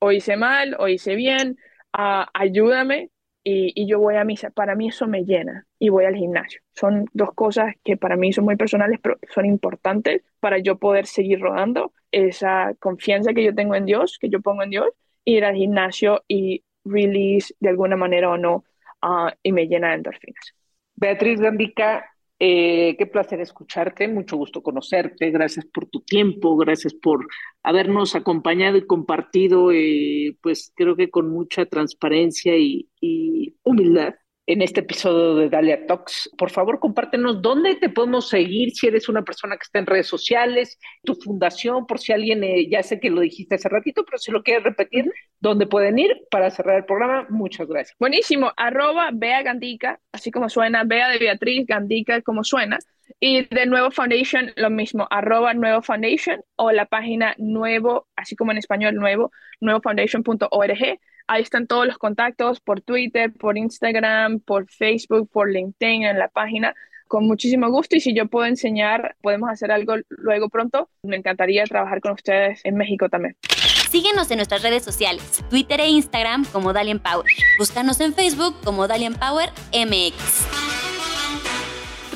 o 0.00 0.12
hice 0.12 0.36
mal, 0.36 0.76
o 0.78 0.88
hice 0.88 1.14
bien, 1.14 1.58
uh, 1.96 2.24
ayúdame 2.34 3.10
y, 3.44 3.72
y, 3.74 3.88
yo 3.88 4.00
voy 4.00 4.16
a 4.16 4.24
misa. 4.24 4.50
Para 4.50 4.74
mí 4.74 4.88
eso 4.88 5.06
me 5.06 5.24
llena 5.24 5.66
y 5.78 5.90
voy 5.90 6.04
al 6.06 6.16
gimnasio. 6.16 6.60
Son 6.74 7.06
dos 7.12 7.30
cosas 7.34 7.74
que 7.84 7.96
para 7.96 8.16
mí 8.16 8.32
son 8.32 8.44
muy 8.44 8.56
personales, 8.56 8.98
pero 9.02 9.18
son 9.34 9.46
importantes 9.46 10.22
para 10.40 10.58
yo 10.58 10.78
poder 10.78 11.06
seguir 11.06 11.40
rodando. 11.40 11.92
Esa 12.10 12.74
confianza 12.80 13.34
que 13.34 13.44
yo 13.44 13.54
tengo 13.54 13.74
en 13.74 13.86
Dios, 13.86 14.18
que 14.20 14.30
yo 14.30 14.40
pongo 14.40 14.62
en 14.62 14.70
Dios, 14.70 14.88
ir 15.24 15.44
al 15.44 15.56
gimnasio 15.56 16.24
y 16.28 16.64
release 16.84 17.54
de 17.60 17.68
alguna 17.70 17.96
manera 17.96 18.30
o 18.30 18.38
no, 18.38 18.64
uh, 19.02 19.30
y 19.42 19.52
me 19.52 19.66
llena 19.66 19.90
de 19.90 19.94
endorfinas. 19.96 20.54
Beatriz 21.00 21.40
Gambica, 21.40 22.04
Eh, 22.40 22.94
qué 22.96 23.06
placer 23.06 23.40
escucharte, 23.40 24.06
mucho 24.06 24.36
gusto 24.36 24.62
conocerte, 24.62 25.32
gracias 25.32 25.66
por 25.66 25.86
tu 25.86 26.02
tiempo, 26.02 26.56
gracias 26.56 26.94
por 26.94 27.26
habernos 27.64 28.14
acompañado 28.14 28.76
y 28.76 28.86
compartido, 28.86 29.72
eh, 29.72 30.36
pues 30.40 30.72
creo 30.76 30.94
que 30.94 31.10
con 31.10 31.28
mucha 31.30 31.66
transparencia 31.66 32.56
y 32.56 32.86
humildad 33.64 34.14
en 34.48 34.62
este 34.62 34.80
episodio 34.80 35.34
de 35.34 35.50
Dalia 35.50 35.86
Talks. 35.86 36.30
Por 36.38 36.50
favor, 36.50 36.80
compártenos 36.80 37.42
dónde 37.42 37.76
te 37.76 37.90
podemos 37.90 38.30
seguir, 38.30 38.70
si 38.70 38.86
eres 38.86 39.08
una 39.10 39.22
persona 39.22 39.56
que 39.56 39.64
está 39.64 39.78
en 39.78 39.84
redes 39.84 40.06
sociales, 40.06 40.78
tu 41.04 41.14
fundación, 41.16 41.86
por 41.86 41.98
si 41.98 42.12
alguien, 42.12 42.42
eh, 42.42 42.66
ya 42.70 42.82
sé 42.82 42.98
que 42.98 43.10
lo 43.10 43.20
dijiste 43.20 43.56
hace 43.56 43.68
ratito, 43.68 44.06
pero 44.06 44.16
si 44.16 44.32
lo 44.32 44.42
quieres 44.42 44.64
repetir, 44.64 45.12
¿dónde 45.38 45.66
pueden 45.66 45.98
ir 45.98 46.16
para 46.30 46.50
cerrar 46.50 46.78
el 46.78 46.86
programa? 46.86 47.26
Muchas 47.28 47.68
gracias. 47.68 47.94
Buenísimo, 48.00 48.50
arroba 48.56 49.10
Bea 49.12 49.42
Gandica, 49.42 50.00
así 50.12 50.30
como 50.30 50.48
suena, 50.48 50.82
Bea 50.84 51.10
de 51.10 51.18
Beatriz, 51.18 51.66
Gandica 51.66 52.22
como 52.22 52.42
suena. 52.42 52.78
Y 53.20 53.46
de 53.54 53.66
Nuevo 53.66 53.90
Foundation, 53.90 54.52
lo 54.56 54.70
mismo, 54.70 55.06
arroba 55.10 55.54
Nuevo 55.54 55.82
Foundation 55.82 56.42
o 56.56 56.72
la 56.72 56.86
página 56.86 57.34
nuevo, 57.38 58.06
así 58.16 58.36
como 58.36 58.52
en 58.52 58.58
español 58.58 58.94
nuevo, 58.94 59.30
nuevofoundation.org 59.60 60.98
Ahí 61.30 61.42
están 61.42 61.66
todos 61.66 61.86
los 61.86 61.98
contactos 61.98 62.58
por 62.60 62.80
Twitter, 62.80 63.30
por 63.30 63.58
Instagram, 63.58 64.40
por 64.40 64.66
Facebook, 64.70 65.28
por 65.30 65.52
LinkedIn, 65.52 66.04
en 66.04 66.18
la 66.18 66.28
página. 66.28 66.74
Con 67.06 67.26
muchísimo 67.26 67.70
gusto 67.70 67.96
y 67.96 68.00
si 68.00 68.14
yo 68.14 68.28
puedo 68.28 68.46
enseñar, 68.46 69.14
podemos 69.20 69.50
hacer 69.50 69.70
algo 69.70 69.96
luego 70.08 70.48
pronto. 70.48 70.88
Me 71.02 71.16
encantaría 71.16 71.64
trabajar 71.64 72.00
con 72.00 72.12
ustedes 72.12 72.60
en 72.64 72.76
México 72.76 73.10
también. 73.10 73.36
Síguenos 73.90 74.30
en 74.30 74.38
nuestras 74.38 74.62
redes 74.62 74.82
sociales, 74.82 75.44
Twitter 75.50 75.80
e 75.80 75.88
Instagram 75.88 76.46
como 76.46 76.72
Dalian 76.72 76.98
Power. 76.98 77.26
Búscanos 77.58 78.00
en 78.00 78.14
Facebook 78.14 78.54
como 78.64 78.88
Dalian 78.88 79.14
Power 79.14 79.50
MX. 79.72 80.77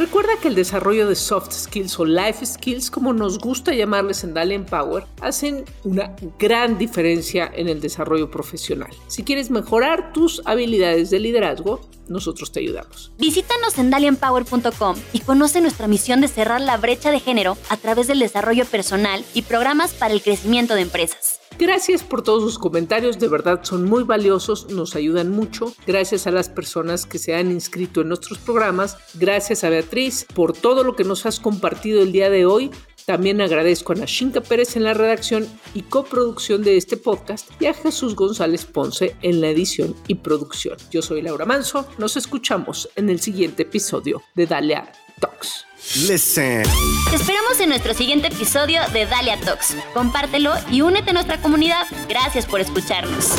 Recuerda 0.03 0.33
que 0.43 0.49
el 0.49 0.57
desarrollo 0.57 1.07
de 1.07 1.15
soft 1.15 1.53
skills 1.53 1.97
o 2.01 2.05
life 2.05 2.45
skills, 2.45 2.91
como 2.91 3.12
nos 3.12 3.38
gusta 3.38 3.73
llamarles 3.73 4.25
en 4.25 4.35
Dalian 4.35 4.67
Power, 4.67 5.05
hacen 5.21 5.65
una 5.85 6.17
gran 6.41 6.77
diferencia 6.77 7.49
en 7.55 7.69
el 7.69 7.81
desarrollo 7.81 8.29
profesional. 8.29 8.91
Si 9.07 9.23
quieres 9.23 9.49
mejorar 9.49 10.12
tus 10.12 10.43
habilidades 10.45 11.11
de 11.11 11.21
liderazgo, 11.21 11.88
nosotros 12.09 12.51
te 12.51 12.59
ayudamos. 12.59 13.12
Visítanos 13.17 13.79
en 13.79 13.91
dalianpower.com 13.91 14.97
y 15.12 15.21
conoce 15.21 15.61
nuestra 15.61 15.87
misión 15.87 16.21
de 16.21 16.27
cerrar 16.27 16.61
la 16.61 16.79
brecha 16.79 17.12
de 17.12 17.21
género 17.21 17.57
a 17.69 17.77
través 17.77 18.09
del 18.09 18.19
desarrollo 18.19 18.65
personal 18.65 19.25
y 19.35 19.43
programas 19.43 19.93
para 19.93 20.15
el 20.15 20.21
crecimiento 20.21 20.75
de 20.75 20.81
empresas. 20.81 21.41
Gracias 21.59 22.03
por 22.03 22.23
todos 22.23 22.43
sus 22.43 22.59
comentarios, 22.59 23.19
de 23.19 23.29
verdad 23.29 23.61
son 23.62 23.85
muy 23.85 24.05
valiosos, 24.05 24.71
nos 24.71 24.97
ayudan 24.97 25.31
mucho. 25.31 25.73
Gracias 25.87 26.27
a 26.27 26.31
las 26.31 26.49
personas 26.49 27.07
que 27.07 27.19
se 27.19 27.35
han 27.35 27.51
inscrito 27.51 28.01
en 28.01 28.09
nuestros 28.09 28.38
programas. 28.38 28.97
Gracias 29.15 29.62
a 29.65 29.71
Beatriz 29.71 30.27
por 30.35 30.53
todo 30.55 30.83
lo 30.83 30.97
que 30.97 31.05
nos 31.05 31.27
has 31.27 31.41
compartido 31.41 32.03
el 32.03 32.12
día 32.12 32.31
de 32.31 32.47
hoy. 32.47 32.71
También 33.07 33.41
agradezco 33.41 33.93
a 33.93 33.97
Nashinka 33.97 34.41
Pérez 34.41 34.77
en 34.77 34.85
la 34.85 34.95
redacción 34.95 35.47
y 35.75 35.83
coproducción 35.83 36.62
de 36.62 36.77
este 36.77 36.97
podcast 36.97 37.51
y 37.61 37.67
a 37.67 37.75
Jesús 37.75 38.15
González 38.15 38.65
Ponce 38.65 39.17
en 39.23 39.41
la 39.41 39.49
edición 39.49 39.97
y 40.07 40.17
producción. 40.17 40.77
Yo 40.91 41.03
soy 41.03 41.21
Laura 41.23 41.45
Manso, 41.45 41.87
nos 41.99 42.17
escuchamos 42.17 42.88
en 42.95 43.11
el 43.11 43.21
siguiente 43.21 43.65
episodio 43.65 44.23
de 44.35 44.47
Dalia 44.47 44.93
Talks. 45.23 45.67
Listen. 46.09 46.65
Te 47.11 47.17
esperamos 47.17 47.61
en 47.61 47.69
nuestro 47.69 47.95
siguiente 47.95 48.27
episodio 48.27 48.81
de 48.93 49.07
Dalia 49.07 49.39
Talks. 49.39 49.77
Compártelo 49.95 50.53
y 50.71 50.81
únete 50.81 51.11
a 51.11 51.13
nuestra 51.13 51.41
comunidad. 51.41 51.87
Gracias 52.09 52.45
por 52.45 52.61
escucharnos. 52.61 53.37